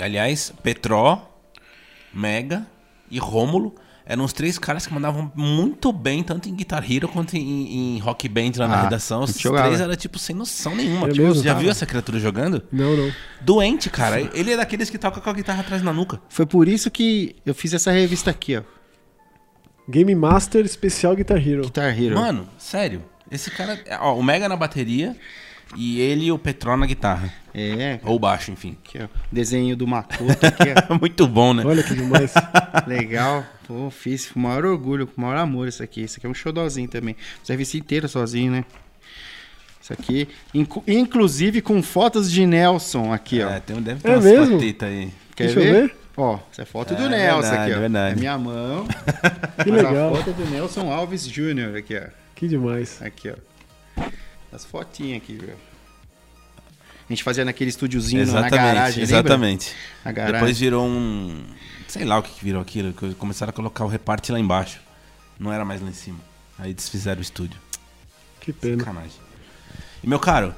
[0.00, 1.30] Aliás, Petró,
[2.12, 2.66] Mega
[3.10, 3.74] e Rômulo
[4.08, 7.98] eram os três caras que mandavam muito bem, tanto em Guitar Hero quanto em, em
[7.98, 9.22] Rock Band lá na Ah, redação.
[9.24, 11.08] Os três eram, tipo, sem noção nenhuma.
[11.08, 11.42] É Tipo, mesmo?
[11.42, 11.60] já Tava.
[11.60, 12.62] viu essa criatura jogando?
[12.70, 13.12] Não, não.
[13.40, 14.20] Doente, cara.
[14.32, 16.20] Ele é daqueles que toca com a guitarra atrás na nuca.
[16.28, 18.62] Foi por isso que eu fiz essa revista aqui, ó.
[19.88, 21.62] Game Master Especial Guitar Hero.
[21.62, 22.14] Guitar Hero.
[22.16, 23.02] Mano, sério.
[23.30, 23.78] Esse cara...
[24.00, 25.16] Ó, o Mega na bateria
[25.76, 27.32] e ele e o Petró na guitarra.
[27.54, 28.76] É, Ou baixo, enfim.
[28.84, 29.08] aqui, ó.
[29.32, 31.64] Desenho do Makoto aqui, muito bom, né?
[31.64, 32.32] Olha que demais.
[32.36, 32.88] ó.
[32.88, 33.44] Legal.
[33.66, 36.02] Pô, fiz com o maior orgulho, com o maior amor isso aqui.
[36.02, 37.16] Isso aqui é um xodózinho também.
[37.40, 38.64] Fiz a revista inteira sozinho, né?
[39.82, 40.28] Isso aqui.
[40.54, 43.50] Incu- inclusive com fotos de Nelson aqui, ó.
[43.50, 44.54] É, tem, deve ter É umas mesmo?
[44.58, 45.12] fotitas aí.
[45.34, 45.82] Quer Deixa eu ver?
[45.88, 45.96] ver.
[46.16, 47.80] Ó, essa é foto É, do Nelson verdade, aqui, ó.
[47.80, 48.12] verdade.
[48.14, 48.86] É minha mão.
[49.62, 50.14] Que legal.
[50.14, 51.76] A foto do Nelson Alves Jr.
[51.76, 52.08] aqui, ó.
[52.34, 53.00] Que demais.
[53.02, 54.02] Aqui, ó.
[54.52, 55.54] As fotinhas aqui, viu?
[55.54, 59.18] A gente fazia naquele estúdiozinho na garagem, lembra?
[59.18, 59.72] exatamente.
[60.04, 60.34] Na garagem.
[60.40, 61.42] Depois virou um.
[61.96, 62.92] Sei lá o que que virou aquilo.
[62.92, 64.80] que Começaram a colocar o reparte lá embaixo.
[65.38, 66.18] Não era mais lá em cima.
[66.58, 67.58] Aí desfizeram o estúdio.
[68.40, 68.78] Que pena.
[68.78, 69.20] Sacanagem.
[70.02, 70.54] E meu caro,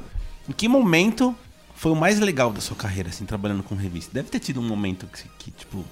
[0.49, 1.35] em que momento
[1.75, 4.11] foi o mais legal da sua carreira, assim, trabalhando com revista?
[4.13, 5.85] Deve ter tido um momento que, que, tipo.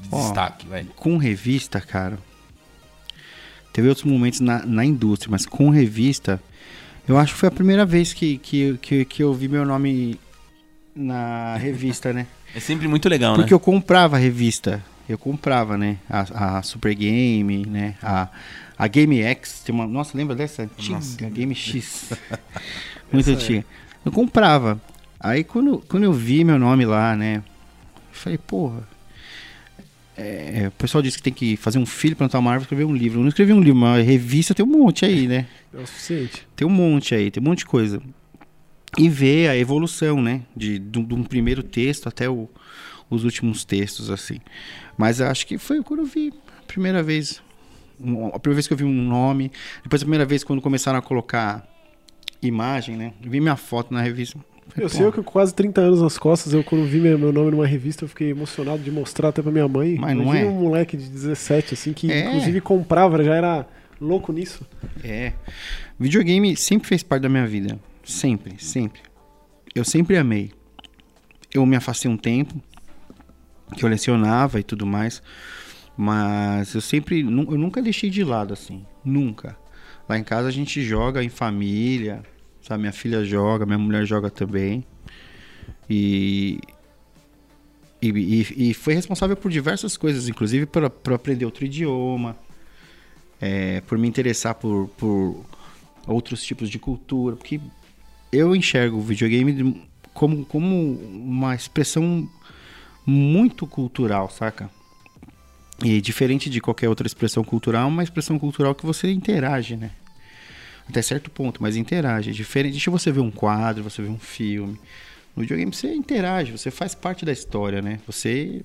[0.00, 0.20] De Ó.
[0.20, 0.88] destaque, velho.
[0.96, 2.18] Com revista, cara.
[3.72, 6.42] Teve outros momentos na, na indústria, mas com revista,
[7.08, 10.20] eu acho que foi a primeira vez que, que, que, que eu vi meu nome
[10.94, 12.26] na revista, né?
[12.54, 13.54] É sempre muito legal, Porque né?
[13.54, 14.84] eu comprava a revista.
[15.08, 15.98] Eu comprava, né?
[16.08, 17.96] A, a Super Game, né?
[18.02, 18.28] A,
[18.78, 19.62] a Game X.
[19.64, 20.62] Tem uma, nossa, lembra dessa?
[20.62, 21.30] Antiga Nossa.
[21.30, 22.12] Game X.
[23.12, 23.34] Muito Essa é.
[23.34, 23.64] antiga.
[24.04, 24.80] Eu comprava.
[25.18, 27.36] Aí quando, quando eu vi meu nome lá, né?
[27.36, 27.42] Eu
[28.12, 28.82] falei, porra.
[30.16, 32.94] é, o pessoal disse que tem que fazer um filho, plantar uma árvore, escrever um
[32.94, 33.18] livro.
[33.18, 35.46] Eu não escrevi um livro, mas revista tem um monte aí, né?
[35.72, 36.46] É o suficiente.
[36.54, 38.00] Tem um monte aí, tem um monte de coisa.
[38.98, 40.42] E ver a evolução, né?
[40.56, 42.48] De, de, um- de um primeiro texto até o-
[43.08, 44.38] os últimos textos, assim.
[44.98, 47.42] Mas eu acho que foi quando eu vi a primeira vez.
[48.32, 49.50] A primeira vez que eu vi um nome.
[49.82, 51.66] Depois a primeira vez quando começaram a colocar
[52.42, 53.12] imagem, né?
[53.24, 54.38] Eu vi minha foto na revista.
[54.68, 57.18] Falei, Eu sei eu que com quase 30 anos nas costas, eu quando vi meu
[57.32, 59.96] nome numa revista, eu fiquei emocionado de mostrar até pra minha mãe.
[59.98, 60.44] Mas não é?
[60.44, 62.26] um moleque de 17, assim, que É.
[62.28, 63.66] inclusive comprava, já era
[64.00, 64.66] louco nisso.
[65.02, 65.32] É.
[65.98, 67.78] Videogame sempre fez parte da minha vida.
[68.04, 69.00] Sempre, sempre.
[69.74, 70.52] Eu sempre amei.
[71.52, 72.54] Eu me afastei um tempo,
[73.76, 75.22] que eu lecionava e tudo mais.
[75.96, 77.20] Mas eu sempre.
[77.20, 78.84] Eu nunca deixei de lado, assim.
[79.04, 79.56] Nunca.
[80.08, 82.22] Lá em casa a gente joga em família.
[82.62, 82.82] Sabe?
[82.82, 84.84] Minha filha joga, minha mulher joga também.
[85.88, 86.58] E.
[88.00, 92.36] E, e- e foi responsável por diversas coisas, inclusive para aprender outro idioma,
[93.40, 95.44] é, por me interessar por, por
[96.08, 97.60] outros tipos de cultura, porque
[98.32, 99.82] eu enxergo o videogame de-
[100.14, 102.28] como, como uma expressão
[103.06, 104.70] muito cultural, saca?
[105.84, 109.90] E diferente de qualquer outra expressão cultural, uma expressão cultural que você interage, né?
[110.88, 112.30] Até certo ponto, mas interage.
[112.30, 114.78] É diferente de você ver um quadro, você ver um filme.
[115.34, 117.98] No videogame você interage, você faz parte da história, né?
[118.06, 118.62] Você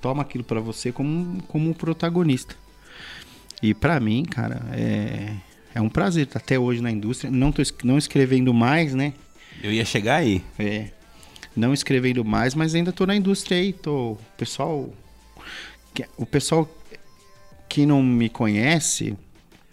[0.00, 2.56] toma aquilo pra você como, como um protagonista.
[3.62, 5.34] E pra mim, cara, é,
[5.78, 7.30] é um prazer estar até hoje na indústria.
[7.30, 9.12] Não tô não escrevendo mais, né?
[9.62, 10.42] Eu ia chegar aí.
[10.58, 10.88] É,
[11.56, 13.72] não escrevendo mais, mas ainda tô na indústria aí.
[13.72, 14.90] Tô, o pessoal,
[16.16, 16.68] o pessoal
[17.68, 19.16] que não me conhece,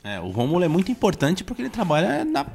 [0.03, 2.45] É, o Rômulo é muito importante porque ele trabalha na-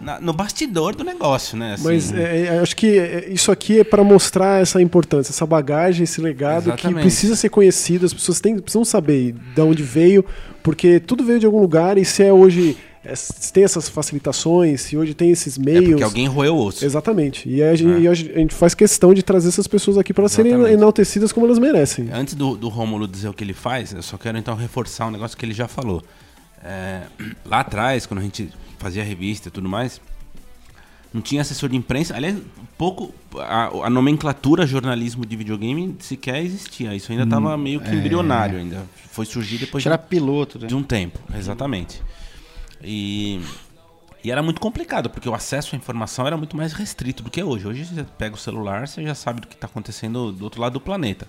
[0.00, 1.74] na- no bastidor do negócio, né?
[1.74, 5.46] Assim, Mas é, é, acho que é, isso aqui é para mostrar essa importância, essa
[5.46, 7.00] bagagem, esse legado que Exatamente.
[7.02, 8.06] precisa ser conhecido.
[8.06, 10.24] As pessoas têm, precisam saber de onde veio,
[10.62, 12.76] porque tudo veio de algum lugar e se é hoje
[13.08, 15.88] é, se tem essas facilitações, se hoje tem esses é meios.
[15.90, 16.84] porque alguém roeu o osso.
[16.84, 17.48] Exatamente.
[17.48, 18.00] E a gente, É.
[18.00, 21.60] e a gente faz questão de trazer essas pessoas aqui para serem enaltecidas como elas
[21.60, 22.08] merecem.
[22.12, 25.12] Antes do, do Rômulo dizer o que ele faz, eu só quero então reforçar um
[25.12, 26.02] negócio que ele já falou.
[26.64, 27.02] É,
[27.44, 30.00] lá atrás, quando a gente fazia revista e tudo mais,
[31.12, 32.14] não tinha assessor de imprensa.
[32.14, 32.36] Aliás,
[32.76, 33.14] pouco.
[33.38, 36.94] A, a nomenclatura jornalismo de videogame sequer existia.
[36.94, 38.84] Isso ainda estava meio que embrionário ainda.
[39.10, 40.66] Foi surgir depois de era piloto, né?
[40.66, 42.02] de um tempo, exatamente.
[42.82, 43.40] E,
[44.22, 47.42] e era muito complicado, porque o acesso à informação era muito mais restrito do que
[47.42, 47.66] hoje.
[47.66, 50.74] Hoje você pega o celular, você já sabe do que está acontecendo do outro lado
[50.74, 51.26] do planeta.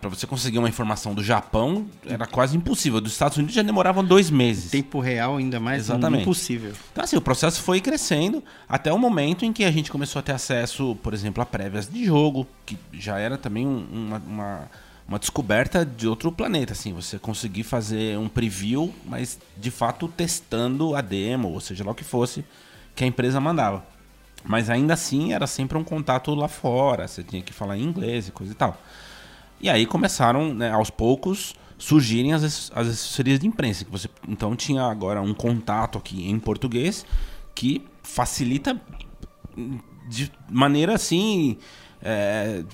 [0.00, 3.00] Para você conseguir uma informação do Japão, era quase impossível.
[3.00, 4.70] Dos Estados Unidos já demoravam dois meses.
[4.70, 6.22] Tempo real ainda mais Exatamente.
[6.22, 6.72] impossível.
[6.92, 10.22] Então, assim, o processo foi crescendo até o momento em que a gente começou a
[10.22, 14.70] ter acesso, por exemplo, a prévias de jogo, que já era também um- uma, uma,
[15.08, 20.94] uma descoberta de outro planeta, assim, você conseguir fazer um preview, mas de fato testando
[20.94, 22.44] a demo, ou seja lá o que fosse
[22.94, 23.84] que a empresa mandava.
[24.44, 28.28] Mas ainda assim era sempre um contato lá fora, você tinha que falar em inglês
[28.28, 28.80] e coisa e tal.
[29.60, 33.84] E aí começaram, né, aos poucos, surgirem as, as assessorias de imprensa.
[33.84, 37.04] Que você, então tinha agora um contato aqui em português
[37.54, 38.80] que facilita
[40.08, 41.58] de maneira assim
[42.02, 42.64] é,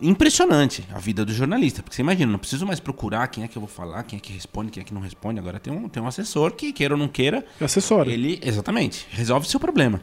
[0.00, 1.82] impressionante a vida do jornalista.
[1.82, 4.20] Porque você imagina, não preciso mais procurar quem é que eu vou falar, quem é
[4.20, 5.38] que responde, quem é que não responde.
[5.38, 8.10] Agora tem um, tem um assessor que, queira ou não queira, Acessório.
[8.10, 10.00] ele, exatamente, resolve seu problema.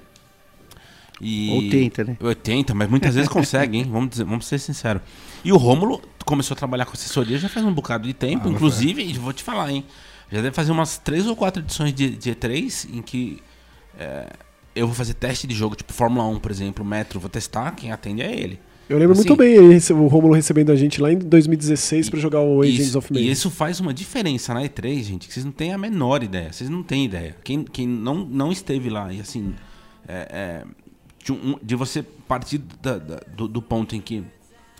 [1.21, 1.49] E...
[1.51, 2.17] Ou tenta, né?
[2.19, 3.85] Ou tenta, mas muitas vezes consegue, hein?
[3.89, 5.01] Vamos, dizer- vamos ser sinceros.
[5.43, 8.49] E o Rômulo começou a trabalhar com assessoria já faz um bocado de tempo.
[8.49, 9.83] inclusive, e vou te falar, hein?
[10.31, 13.39] Já deve fazer umas três ou quatro edições de, de E3 em que
[13.99, 14.27] é,
[14.75, 17.91] eu vou fazer teste de jogo, tipo Fórmula 1, por exemplo, Metro, vou testar, quem
[17.91, 18.59] atende é ele.
[18.89, 19.59] Eu lembro Assim, muito bem
[19.91, 23.13] o Romulo recebendo a gente lá em 2016 para jogar o Agents Isso, of e
[23.13, 23.23] May.
[23.23, 26.51] isso faz uma diferença na E3, gente, que vocês não têm a menor ideia.
[26.51, 27.35] Vocês não têm ideia.
[27.43, 29.53] Quem, quem não, não esteve lá e assim.
[30.07, 30.63] é, é,
[31.23, 34.23] de, um- de você partir da- da- do, do ponto em que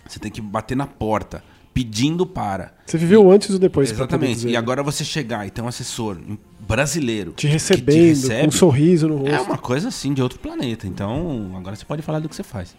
[0.06, 1.42] você tem que bater na porta
[1.72, 2.72] pedindo para.
[2.86, 4.34] Você viveu antes ou depois Exatamente.
[4.34, 4.58] dizer, E né?
[4.58, 6.16] agora você chegar e ter um assessor
[6.60, 9.34] brasileiro te que recebendo, recebe, com um sorriso no rosto.
[9.34, 10.86] é uma coisa assim de outro planeta.
[10.86, 12.76] Então, agora você pode falar do que você faz.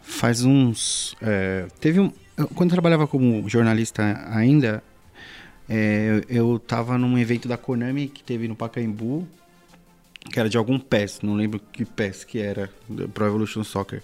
[0.00, 1.14] Faz uns.
[1.20, 2.12] é, teve um.
[2.54, 4.82] Quando eu trabalhava como jornalista ainda,
[5.68, 9.26] é, eu eu tava num evento da Konami que teve no Pacaembu,
[10.30, 12.70] que era de algum PES, não lembro que PES que era,
[13.14, 14.02] Pro Evolution Soccer.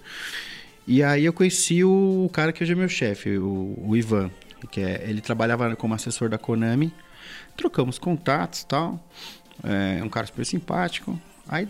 [0.86, 4.30] E aí eu conheci o cara que hoje é meu chefe, o, o Ivan,
[4.70, 6.92] que é, ele trabalhava como assessor da Konami.
[7.56, 9.08] Trocamos contatos e tal.
[9.62, 11.18] É um cara super simpático.
[11.48, 11.68] Aí,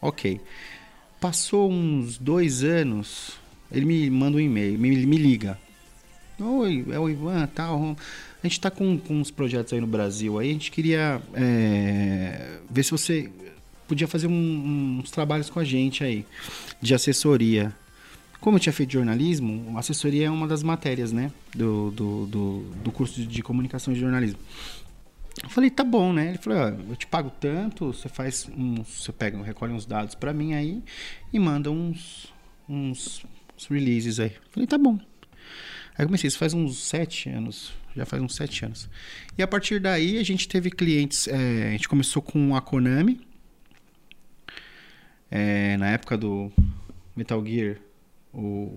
[0.00, 0.40] ok.
[1.20, 3.38] Passou uns dois anos,
[3.70, 5.58] ele me manda um e-mail, me, me liga.
[6.38, 7.96] Oi, é o Ivan, tal.
[8.44, 10.38] A gente tá com, com uns projetos aí no Brasil.
[10.38, 13.32] Aí a gente queria é, ver se você
[13.88, 16.26] podia fazer um- uns trabalhos com a gente aí,
[16.78, 17.74] de assessoria.
[18.42, 21.32] Como eu tinha feito jornalismo, assessoria é uma das matérias, né?
[21.54, 24.38] Do, do, do, do curso de comunicação e jornalismo.
[25.42, 26.28] Eu falei, tá bom, né?
[26.28, 26.58] Ele falou,
[26.90, 30.82] eu te pago tanto, você faz uns, você pega, recolhe uns dados pra mim aí
[31.32, 32.30] e manda uns,
[32.68, 33.24] uns,
[33.58, 34.32] uns releases aí.
[34.32, 34.98] Eu falei, tá bom.
[35.96, 38.88] Aí comecei, isso faz uns sete anos, já faz uns sete anos.
[39.36, 43.20] E a partir daí a gente teve clientes, é, a gente começou com a Konami,
[45.30, 46.52] é, na época do
[47.16, 47.76] Metal Gear,
[48.32, 48.76] o,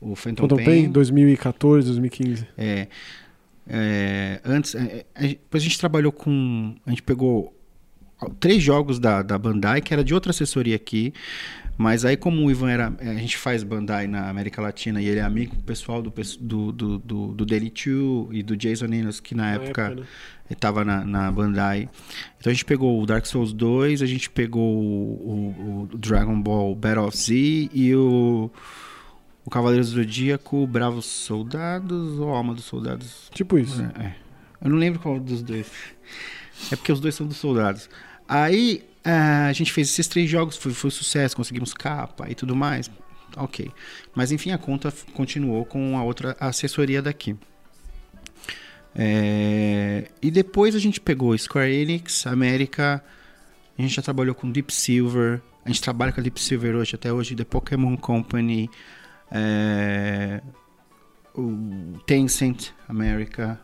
[0.00, 2.46] o Phantom, Phantom Pain, Pain, 2014, 2015.
[2.56, 2.88] é,
[3.72, 6.74] é, antes, é, é, depois a gente trabalhou com.
[6.84, 7.54] A gente pegou
[8.38, 11.12] três jogos da, da Bandai, que era de outra assessoria aqui.
[11.78, 12.92] Mas aí, como o Ivan era.
[13.00, 16.98] A gente faz Bandai na América Latina e ele é amigo pessoal do, do, do,
[16.98, 20.06] do, do Daily 2 e do Jason Enos, que na, Na época, época, né?
[20.50, 21.88] ele tava na, na Bandai.
[22.38, 26.38] Então a gente pegou o Dark Souls 2, a gente pegou o, o- o Dragon
[26.42, 27.34] Ball Battle of Z
[27.72, 28.50] e o.
[29.42, 33.30] O Cavaleiros do Zodíaco, Bravos Soldados ou Alma dos Soldados?
[33.32, 33.80] Tipo isso.
[33.98, 34.14] É, é.
[34.62, 35.66] Eu não lembro qual dos dois.
[36.70, 37.88] É porque os dois são dos soldados.
[38.30, 42.54] Aí ah, a gente fez esses três jogos, foi, foi sucesso, conseguimos capa e tudo
[42.54, 42.88] mais.
[43.36, 43.68] Ok.
[44.14, 47.36] Mas enfim, a conta continuou com a outra assessoria daqui.
[48.94, 53.02] É, e depois a gente pegou Square Enix, América.
[53.76, 55.40] A gente já trabalhou com Deep Silver.
[55.64, 58.70] A gente trabalha com a Deep Silver hoje, até hoje, The Pokémon Company.
[59.30, 60.40] é,
[61.34, 63.60] o Tencent América.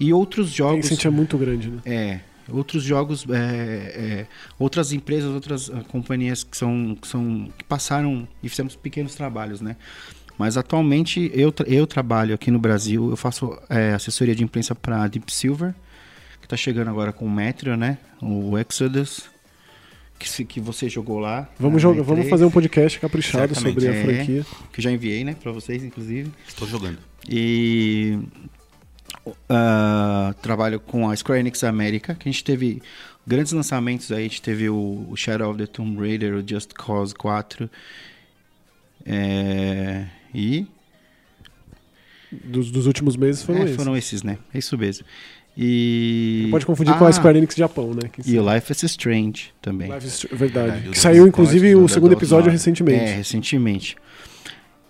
[0.00, 0.88] E outros jogos.
[0.88, 1.80] Tencent é muito grande, né?
[1.84, 2.20] É,
[2.52, 4.26] outros jogos, é, é,
[4.58, 9.60] outras empresas, outras ah, companhias que são, que são que passaram e fizemos pequenos trabalhos,
[9.60, 9.76] né?
[10.38, 15.06] Mas atualmente eu, eu trabalho aqui no Brasil, eu faço é, assessoria de imprensa para
[15.06, 15.74] Deep Silver,
[16.40, 17.98] que está chegando agora com o Metro, né?
[18.22, 19.24] O Exodus,
[20.18, 21.48] que, se- que você jogou lá.
[21.58, 23.80] Vamos, na jogar, E3, vamos fazer um podcast caprichado Certamente.
[23.82, 24.02] sobre a É.
[24.04, 24.46] franquia.
[24.72, 26.30] Que já enviei, né, para vocês, inclusive.
[26.48, 26.98] Estou jogando.
[27.28, 28.18] E
[29.48, 32.82] ah, trabalho com a Square Enix América, que a gente teve
[33.26, 34.20] grandes lançamentos aí.
[34.20, 37.70] A gente teve o, o Shadow of the Tomb Raider, o Just Cause 4.
[39.06, 40.66] É, e
[42.30, 43.76] Dos, dos últimos meses foram é, esses.
[43.76, 44.38] foram esses, né?
[44.54, 45.04] É isso mesmo.
[45.58, 46.46] E.
[46.50, 48.08] Pode confundir com a Ah, Square Enix Japão, né?
[48.12, 49.92] Que E o Life is Strange também.
[49.92, 50.66] Life is- Verdade.
[50.70, 53.04] Verdade, o que saiu, inclusive, Código o do segundo episódio recentemente.
[53.04, 53.96] É, recentemente.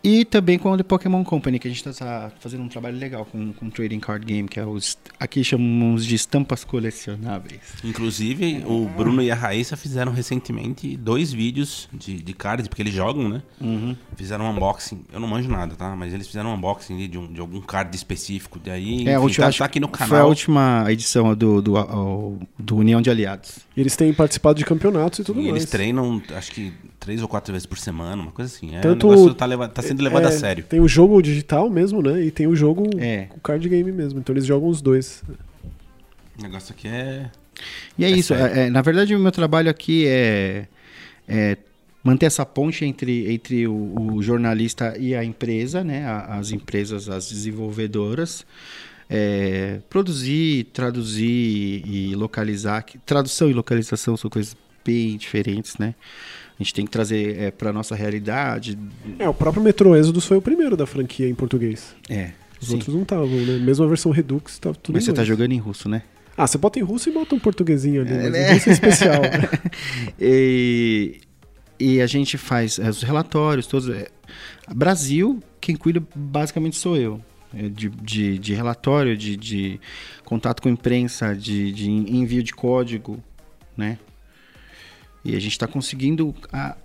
[0.02, 3.26] E também com o The Pokémon Company, que a gente está fazendo um trabalho legal
[3.26, 4.96] com, com o Trading Card Game, que é os.
[5.18, 7.60] Aqui chamamos de estampas colecionáveis.
[7.84, 12.94] Inclusive, o Bruno e a Raíssa fizeram recentemente dois vídeos de, de cards, porque eles
[12.94, 13.42] jogam, né?
[13.60, 13.94] Uhum.
[14.16, 15.04] Fizeram um unboxing.
[15.12, 15.94] Eu não manjo nada, tá?
[15.94, 18.58] Mas eles fizeram um unboxing ali de, um, de algum card específico.
[18.64, 20.28] Daí, É, a enfim, última, tá, acho tá aqui no que Foi a canal.
[20.28, 23.58] última edição do, do, ao- do União de Aliados.
[23.76, 25.56] E eles têm participado de campeonatos e tudo E mais.
[25.56, 28.76] eles treinam, acho que três ou quatro vezes por semana, uma coisa assim.
[28.76, 30.62] É, Tanto- o negócio tá, leva- tá sendo levado É, a sério.
[30.62, 32.22] Tem o jogo digital mesmo, né?
[32.22, 33.28] E tem o jogo, É.
[33.34, 34.20] o card game mesmo.
[34.20, 35.22] Então eles jogam os dois.
[36.38, 37.30] O negócio aqui é.
[37.98, 38.32] E é, É isso.
[38.34, 40.66] é- é, na verdade, o meu trabalho aqui é,
[41.28, 41.56] é
[42.04, 46.04] manter essa ponte entre, entre o, o jornalista e a empresa, né?
[46.06, 48.44] A- As empresas, as desenvolvedoras.
[49.12, 52.84] É, produzir, traduzir e localizar.
[53.04, 55.94] Tradução e localização são coisas bem diferentes, né?
[56.60, 58.78] A gente tem que trazer para nossa realidade.
[59.18, 61.94] É, o próprio Metro Exodus foi o primeiro da franquia em português.
[62.08, 62.32] É.
[62.60, 62.74] Os sim.
[62.74, 63.56] outros não estavam, né?
[63.58, 65.28] Mesmo a versão Redux, tava tudo Mas você tá inglês.
[65.28, 66.02] jogando em russo, né?
[66.36, 68.72] Ah, você bota em russo e bota um portuguesinho ali, mas É, em russo é
[68.72, 69.22] especial.
[70.20, 71.20] E,
[71.78, 73.88] e a gente faz é, os relatórios todos.
[73.88, 74.08] é,
[74.74, 77.20] Brasil, quem cuida basicamente sou eu.
[77.54, 79.80] É, De, de, de relatório, de, de
[80.24, 83.18] contato com imprensa, de, de envio de código,
[83.76, 83.98] né?
[85.24, 86.76] E a gente está conseguindo a,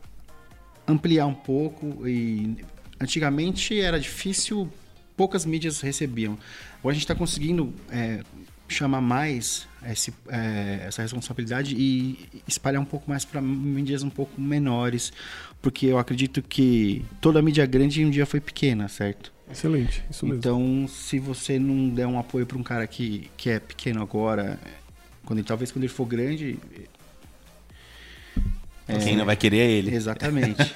[0.88, 2.08] ampliar um pouco.
[2.08, 2.58] E
[3.00, 4.70] antigamente era difícil,
[5.16, 6.38] poucas mídias recebiam.
[6.80, 8.22] Agora a gente está conseguindo é,
[8.68, 14.40] chamar mais esse, é, essa responsabilidade e espalhar um pouco mais para mídias um pouco
[14.40, 15.14] menores,
[15.62, 19.34] porque eu acredito que toda mídia grande um dia foi pequena, certo?
[19.52, 20.40] Excelente, isso mesmo.
[20.40, 24.60] Então, se você não der um apoio para um cara que, que é pequeno agora,
[25.24, 26.58] quando ele, talvez quando ele for grande.
[28.88, 29.94] É, Quem não vai querer é ele.
[29.94, 30.58] Exatamente.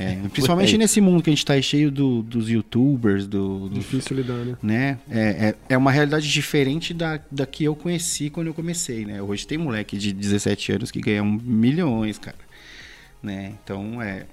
[0.00, 4.16] É, principalmente nesse mundo que a gente está cheio do, dos youtubers, do, do, Difícil
[4.16, 4.56] lidar, né?
[4.62, 4.98] né?
[5.10, 9.20] É, é, é, uma realidade diferente da, da que eu conheci quando eu comecei, né?
[9.20, 12.38] Hoje tem moleque de 17 anos que ganha milhões, cara.
[13.20, 13.54] Né?
[13.64, 14.26] Então, é,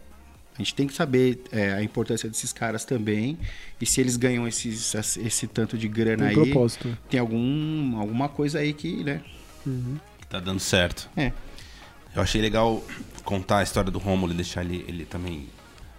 [0.54, 3.38] a gente tem que saber é, a importância desses caras também.
[3.82, 6.98] E se eles ganham esses, esse tanto de grana tem aí, propósito.
[7.10, 9.20] tem algum, alguma coisa aí que, né?
[9.66, 9.98] Uhum.
[10.20, 11.10] Que tá dando certo.
[11.18, 11.32] É.
[12.16, 12.82] Eu achei legal
[13.24, 15.50] contar a história do Romulo e deixar ele, ele também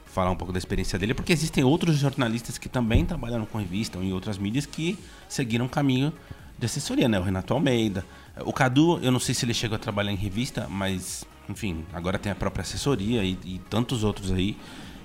[0.06, 3.98] falar um pouco da experiência dele, porque existem outros jornalistas que também trabalharam com revista
[3.98, 4.98] ou em outras mídias que
[5.28, 6.10] seguiram um caminho
[6.58, 7.18] de assessoria, né?
[7.18, 8.02] O Renato Almeida.
[8.40, 12.18] O Cadu, eu não sei se ele chegou a trabalhar em revista, mas, enfim, agora
[12.18, 14.56] tem a própria assessoria e, e tantos outros aí.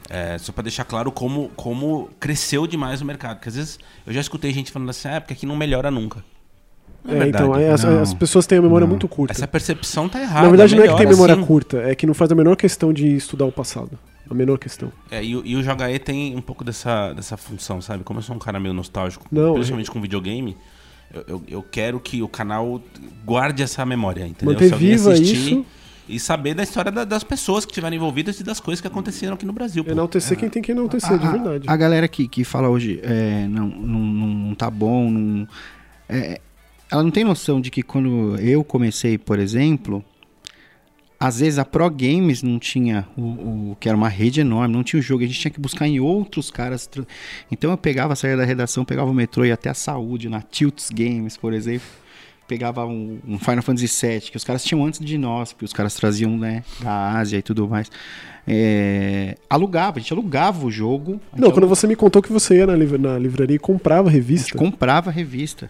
[0.10, 3.36] É, só para deixar claro como, como cresceu demais o mercado.
[3.36, 6.24] Porque às vezes eu já escutei gente falando assim, ah, porque aqui não melhora nunca.
[7.08, 8.92] É, é então, as, as, pessoas têm a memória não.
[8.92, 9.34] muito curta.
[9.34, 10.44] Essa percepção tá errada.
[10.44, 11.46] Na verdade, não é que tem memória assim.
[11.46, 13.98] curta, é que não faz a menor questão de estudar o passado.
[14.30, 14.92] A menor questão.
[15.10, 18.04] É, e, e o JE tem um pouco dessa, dessa função, sabe?
[18.04, 19.94] Como eu sou um cara meio nostálgico, não, principalmente é...
[19.94, 20.56] com videogame,
[21.14, 22.82] eu, eu, eu, quero que o canal
[23.26, 24.54] guarde essa memória, entendeu?
[24.54, 25.66] Manter viva isso.
[26.08, 29.36] E saber da história da, das pessoas que estiveram envolvidas e das coisas que aconteceram
[29.36, 29.84] aqui no Brasil.
[29.84, 29.92] Pô.
[29.92, 30.40] Enaltecer é.
[30.40, 31.68] quem tem que enaltecer, a, de verdade.
[31.68, 35.48] A, a galera que, que fala hoje, é, não, não, não tá bom, não,
[36.10, 36.42] é,
[36.92, 40.04] ela não tem noção de que quando eu comecei, por exemplo,
[41.18, 43.22] às vezes a Pro Games não tinha o,
[43.72, 45.88] o, que era uma rede enorme, não tinha o jogo, a gente tinha que buscar
[45.88, 46.90] em outros caras.
[47.50, 50.90] Então eu pegava, saía da redação, pegava o metrô e até a saúde, na Tilts
[50.90, 51.88] Games, por exemplo.
[52.46, 55.72] Pegava um, um, Final Fantasy VII, que os caras tinham antes de nós, que os
[55.72, 57.90] caras traziam né, da Ásia e tudo mais.
[58.46, 61.14] É, alugava, a gente alugava o jogo.
[61.32, 61.76] Não, quando alugava.
[61.76, 64.48] você me contou que você ia na, na livraria e comprava revista.
[64.48, 65.70] A gente comprava revista.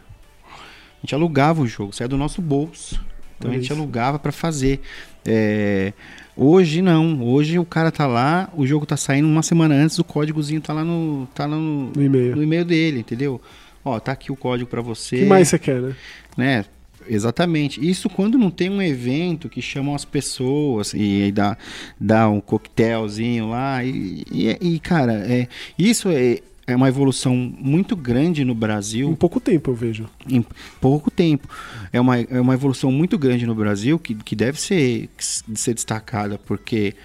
[1.01, 3.03] A gente alugava o jogo, saia do nosso bolso.
[3.37, 4.79] Então é a gente alugava para fazer.
[5.25, 5.93] É,
[6.37, 10.03] hoje não, hoje o cara tá lá, o jogo tá saindo uma semana antes, o
[10.03, 12.35] códigozinho tá lá no, tá lá no, no e-mail.
[12.35, 13.41] no e-mail dele, entendeu?
[13.83, 15.15] Ó, tá aqui o código para você.
[15.15, 15.95] O que mais você quer, né?
[16.37, 16.65] Né?
[17.07, 17.87] Exatamente.
[17.87, 21.57] Isso quando não tem um evento que chamam as pessoas e, e dá,
[21.99, 23.83] dá um coquetelzinho lá.
[23.83, 25.47] E, e, e cara, é,
[25.77, 29.09] isso é, é uma evolução muito grande no Brasil.
[29.09, 30.09] Em pouco tempo, eu vejo.
[30.30, 30.45] Em
[30.80, 31.47] pouco tempo.
[31.91, 36.38] É uma, é uma evolução muito grande no Brasil que, que deve ser, ser destacada,
[36.38, 36.95] porque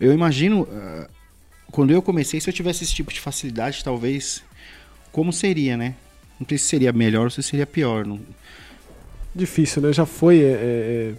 [0.00, 1.06] eu imagino, uh,
[1.70, 4.42] quando eu comecei, se eu tivesse esse tipo de facilidade, talvez,
[5.12, 5.94] como seria, né?
[6.38, 8.06] Não sei se seria melhor ou se seria pior.
[8.06, 8.18] Não...
[9.34, 9.92] Difícil, né?
[9.92, 10.40] Já foi.
[10.40, 11.14] É,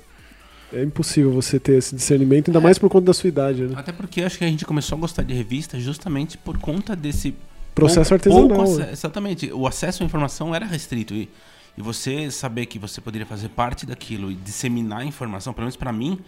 [0.73, 3.63] é, é, impossível você ter esse discernimento, ainda mais por conta da sua idade.
[3.63, 3.73] Né?
[3.75, 7.35] Até porque acho que a gente começou a gostar de revista justamente por conta desse
[7.73, 8.47] Processo artesanal.
[8.47, 9.51] Pouco, exatamente.
[9.51, 11.13] O acesso à informação era restrito.
[11.13, 11.29] E,
[11.77, 15.77] e você saber que você poderia fazer parte daquilo e disseminar a informação, pelo menos
[15.77, 16.19] para mim,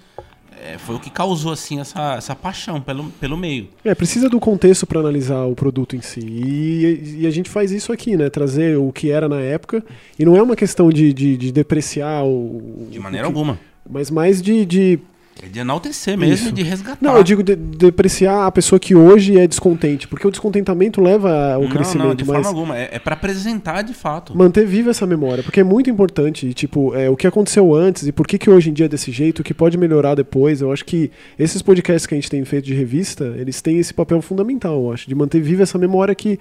[0.61, 3.69] é, foi o que causou assim essa, essa paixão pelo, pelo meio.
[3.83, 6.21] É, precisa do contexto para analisar o produto em si.
[6.21, 8.29] E, e, a gente faz isso aqui, né?
[8.29, 9.83] Trazer o que era na época.
[10.17, 12.87] E não é uma questão de, de, de depreciar o.
[12.89, 13.59] De maneira o que, alguma.
[13.89, 14.99] Mas mais de, de
[15.41, 16.51] é de enaltecer mesmo, Isso.
[16.51, 16.99] de resgatar.
[17.01, 21.01] Não, eu digo de, de depreciar a pessoa que hoje é descontente, porque o descontentamento
[21.01, 22.07] leva ao não, crescimento.
[22.07, 22.77] Não, de mas forma alguma.
[22.77, 24.37] É, é para apresentar de fato.
[24.37, 26.47] Manter viva essa memória, porque é muito importante.
[26.47, 28.89] E, tipo, é, o que aconteceu antes e por que, que hoje em dia é
[28.89, 30.61] desse jeito, o que pode melhorar depois.
[30.61, 33.93] Eu acho que esses podcasts que a gente tem feito de revista, eles têm esse
[33.93, 36.39] papel fundamental, eu acho, de manter viva essa memória que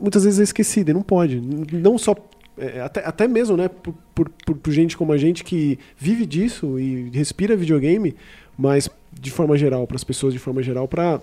[0.00, 1.40] muitas vezes é esquecida e não pode.
[1.72, 2.14] Não só
[2.60, 6.78] é, até, até mesmo, né, por, por, por, gente como a gente que vive disso
[6.78, 8.14] e respira videogame,
[8.56, 11.20] mas de forma geral, para as pessoas de forma geral, para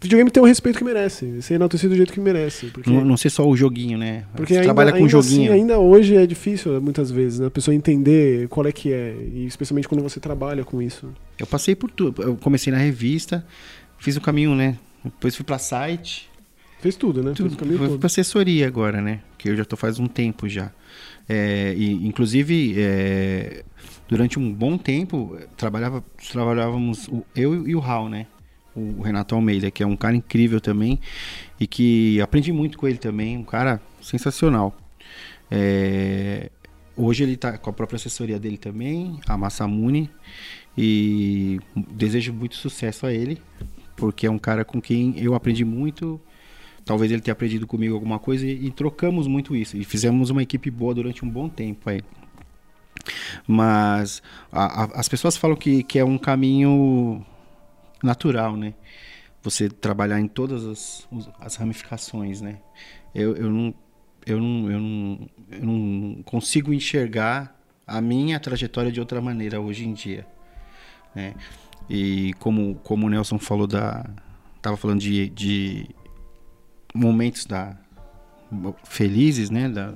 [0.00, 2.66] videogame ter o respeito que merece, ser enaltecido do jeito que merece.
[2.66, 2.90] Porque...
[2.90, 4.24] Não, não ser só o joguinho, né?
[4.34, 5.52] Porque ainda, trabalha com ainda joguinho.
[5.52, 7.46] Assim, ainda hoje é difícil, muitas vezes, né?
[7.46, 11.08] a pessoa entender qual é que é, e especialmente quando você trabalha com isso.
[11.38, 12.22] Eu passei por tudo.
[12.22, 13.46] Eu comecei na revista,
[13.98, 14.76] fiz o caminho, né?
[15.04, 16.31] Depois fui para site.
[16.82, 17.32] Fez tudo, né?
[17.32, 17.56] Tudo.
[17.56, 19.20] Fui para assessoria agora, né?
[19.38, 20.72] Que eu já tô faz um tempo já.
[21.28, 23.64] É, e, inclusive, é,
[24.08, 28.26] durante um bom tempo, trabalhava, trabalhávamos eu e o Raul, né?
[28.74, 30.98] O Renato Almeida, que é um cara incrível também
[31.60, 34.76] e que aprendi muito com ele também, um cara sensacional.
[35.48, 36.50] É,
[36.96, 40.10] hoje ele está com a própria assessoria dele também, a Massamune,
[40.76, 41.60] e
[41.92, 43.40] desejo muito sucesso a ele,
[43.94, 46.20] porque é um cara com quem eu aprendi muito.
[46.84, 49.76] Talvez ele tenha aprendido comigo alguma coisa e, e trocamos muito isso.
[49.76, 52.02] E fizemos uma equipe boa durante um bom tempo aí.
[53.46, 57.24] Mas a, a, as pessoas falam que, que é um caminho
[58.02, 58.74] natural, né?
[59.42, 61.08] Você trabalhar em todas as,
[61.40, 62.58] as ramificações, né?
[63.14, 63.74] Eu, eu, não,
[64.26, 69.86] eu, não, eu, não, eu não consigo enxergar a minha trajetória de outra maneira hoje
[69.86, 70.26] em dia.
[71.14, 71.34] Né?
[71.90, 74.08] E como, como o Nelson falou da.
[74.60, 75.88] Tava falando de, de
[76.94, 77.76] momentos da,
[78.84, 79.68] felizes, né?
[79.68, 79.94] Da,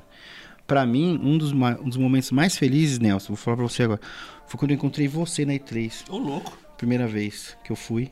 [0.67, 4.01] para mim, um dos, um dos momentos mais felizes, Nelson, vou falar pra você agora,
[4.47, 6.11] foi quando eu encontrei você na E3.
[6.11, 6.57] Ô, louco.
[6.77, 8.11] Primeira vez que eu fui.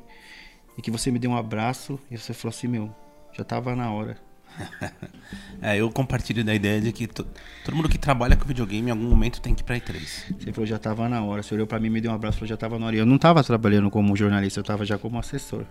[0.77, 2.95] E que você me deu um abraço e você falou assim, meu,
[3.33, 4.17] já tava na hora.
[5.61, 7.27] é, eu compartilho da ideia de que todo
[7.75, 10.35] mundo que trabalha com videogame em algum momento tem que ir pra E3.
[10.39, 11.43] Você falou, já tava na hora.
[11.43, 12.97] Você olhou pra mim, me deu um abraço, falou, já tava na hora.
[12.97, 15.65] E eu não tava trabalhando como jornalista, eu tava já como assessor.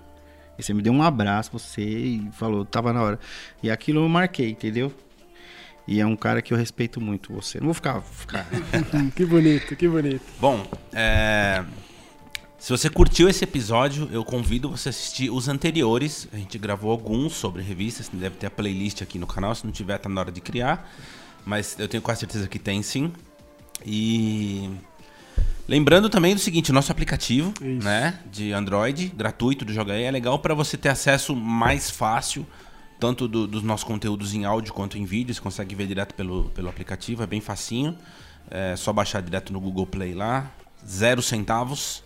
[0.58, 3.20] E você me deu um abraço, você, e falou, tava na hora.
[3.62, 4.94] E aquilo eu marquei, entendeu?
[5.88, 7.60] E é um cara que eu respeito muito você.
[7.60, 8.02] Não vou ficar.
[8.02, 8.46] ficar...
[9.16, 10.24] que bonito, que bonito.
[10.40, 11.64] Bom, é...
[12.58, 16.28] se você curtiu esse episódio, eu convido você a assistir os anteriores.
[16.32, 19.54] A gente gravou alguns sobre revistas, deve ter a playlist aqui no canal.
[19.54, 20.90] Se não tiver, tá na hora de criar.
[21.46, 23.12] Mas eu tenho quase certeza que tem sim.
[23.86, 24.70] E.
[25.68, 27.86] Lembrando também do seguinte, nosso aplicativo, Isso.
[27.86, 32.46] né, de Android, gratuito do Joga aí, é legal para você ter acesso mais fácil
[33.00, 35.34] tanto do, dos nossos conteúdos em áudio quanto em vídeo.
[35.34, 37.98] Você consegue ver direto pelo, pelo aplicativo, é bem facinho.
[38.50, 40.50] É só baixar direto no Google Play lá.
[40.88, 42.02] Zero centavos.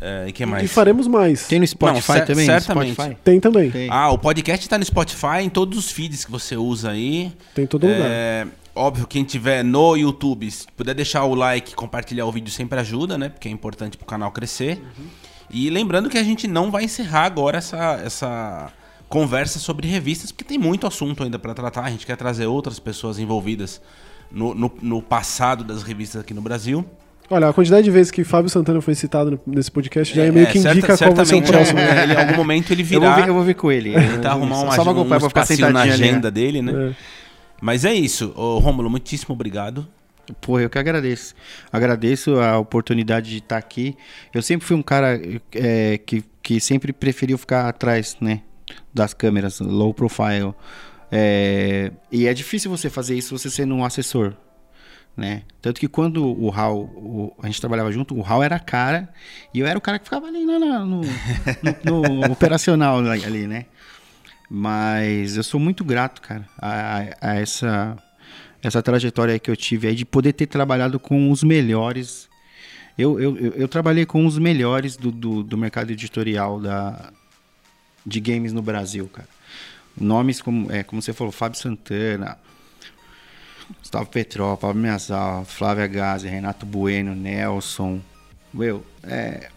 [0.00, 0.64] É, e que mais?
[0.64, 1.46] E faremos mais.
[1.46, 2.46] Tem no Spotify Não, também?
[2.46, 2.92] Certamente.
[2.94, 3.16] Spotify?
[3.22, 3.70] Tem também.
[3.70, 3.88] Tem.
[3.90, 7.30] Ah, o podcast está no Spotify, em todos os feeds que você usa aí.
[7.54, 8.08] Tem todo lugar.
[8.74, 12.78] É, óbvio, quem tiver no YouTube, se puder deixar o like, compartilhar o vídeo sempre
[12.80, 13.28] ajuda, né?
[13.28, 14.78] Porque é importante para o canal crescer.
[14.78, 15.06] Uhum.
[15.50, 18.72] E lembrando que a gente não vai encerrar agora essa, essa
[19.08, 21.84] conversa sobre revistas, porque tem muito assunto ainda para tratar.
[21.84, 23.80] A gente quer trazer outras pessoas envolvidas
[24.30, 26.84] no, no, no, passado das revistas aqui no Brasil.
[27.30, 30.46] Olha, a quantidade de vezes que Fábio Santana foi citado nesse podcast já é, meio
[30.46, 31.78] que é, indica certa, qual vai ser o próximo.
[31.78, 33.06] É, ele, em algum momento ele virá.
[33.06, 33.92] Eu vou ver, eu vou ver com ele.
[33.92, 36.30] Tentar arrumar uma, Só um, um espacinho na agenda ali, né?
[36.30, 36.90] dele, né?
[36.90, 37.23] É.
[37.64, 38.30] Mas é isso.
[38.36, 39.88] Ô, Rômulo, muitíssimo obrigado.
[40.38, 41.34] Pô, eu que agradeço.
[41.72, 43.96] Agradeço a oportunidade de estar aqui.
[44.34, 45.18] Eu sempre fui um cara
[45.54, 48.42] é, que, que sempre preferiu ficar atrás, né?
[48.92, 50.54] das câmeras, low profile.
[51.10, 54.34] É, e é difícil você fazer isso você sendo um assessor.
[55.16, 55.44] Né?
[55.62, 59.08] Tanto que quando o Hal, o, a gente trabalhava junto, o Hal era cara
[59.54, 61.00] e eu era o cara que ficava ali no, no, no,
[61.84, 63.66] no operacional ali, né?
[64.56, 67.98] Mas eu sou muito grato, cara, a, a, essa,
[68.62, 72.28] essa trajetória que eu tive aí de poder ter trabalhado com os melhores.
[72.96, 77.12] Eu, eu, eu, trabalhei com os melhores do, do, do mercado editorial da,
[78.06, 79.28] de games no Brasil, cara.
[80.00, 82.38] Nomes como, é, como você falou, Fábio Santana,
[83.80, 88.00] Gustavo Petró, Pablo Miazal, Flávia Gazi, Renato Bueno, Nelson,
[88.52, 89.50] meu, é,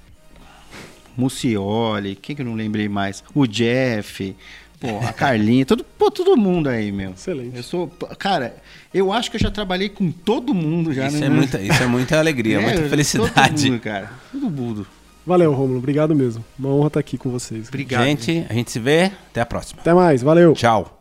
[1.16, 3.24] Mucioli, quem que eu não lembrei mais?
[3.36, 4.36] O Jeff,
[4.80, 7.12] pô, a Carlinha, todo, pô, todo mundo aí, meu.
[7.12, 7.56] Excelente.
[7.56, 8.56] Eu sou, cara,
[8.94, 11.28] eu acho que eu já trabalhei com todo mundo já, isso né?
[11.28, 13.64] É muita, isso é muita alegria, é, muita felicidade.
[13.64, 14.88] Todo mundo, cara, todo mundo.
[15.26, 15.80] Valeu, Romulo.
[15.80, 16.44] Obrigado mesmo.
[16.58, 17.68] Uma honra estar aqui com vocês.
[17.68, 18.06] Obrigado.
[18.06, 19.12] Gente, a gente se vê.
[19.30, 19.82] Até a próxima.
[19.82, 20.22] Até mais.
[20.22, 20.54] Valeu.
[20.54, 20.97] Tchau.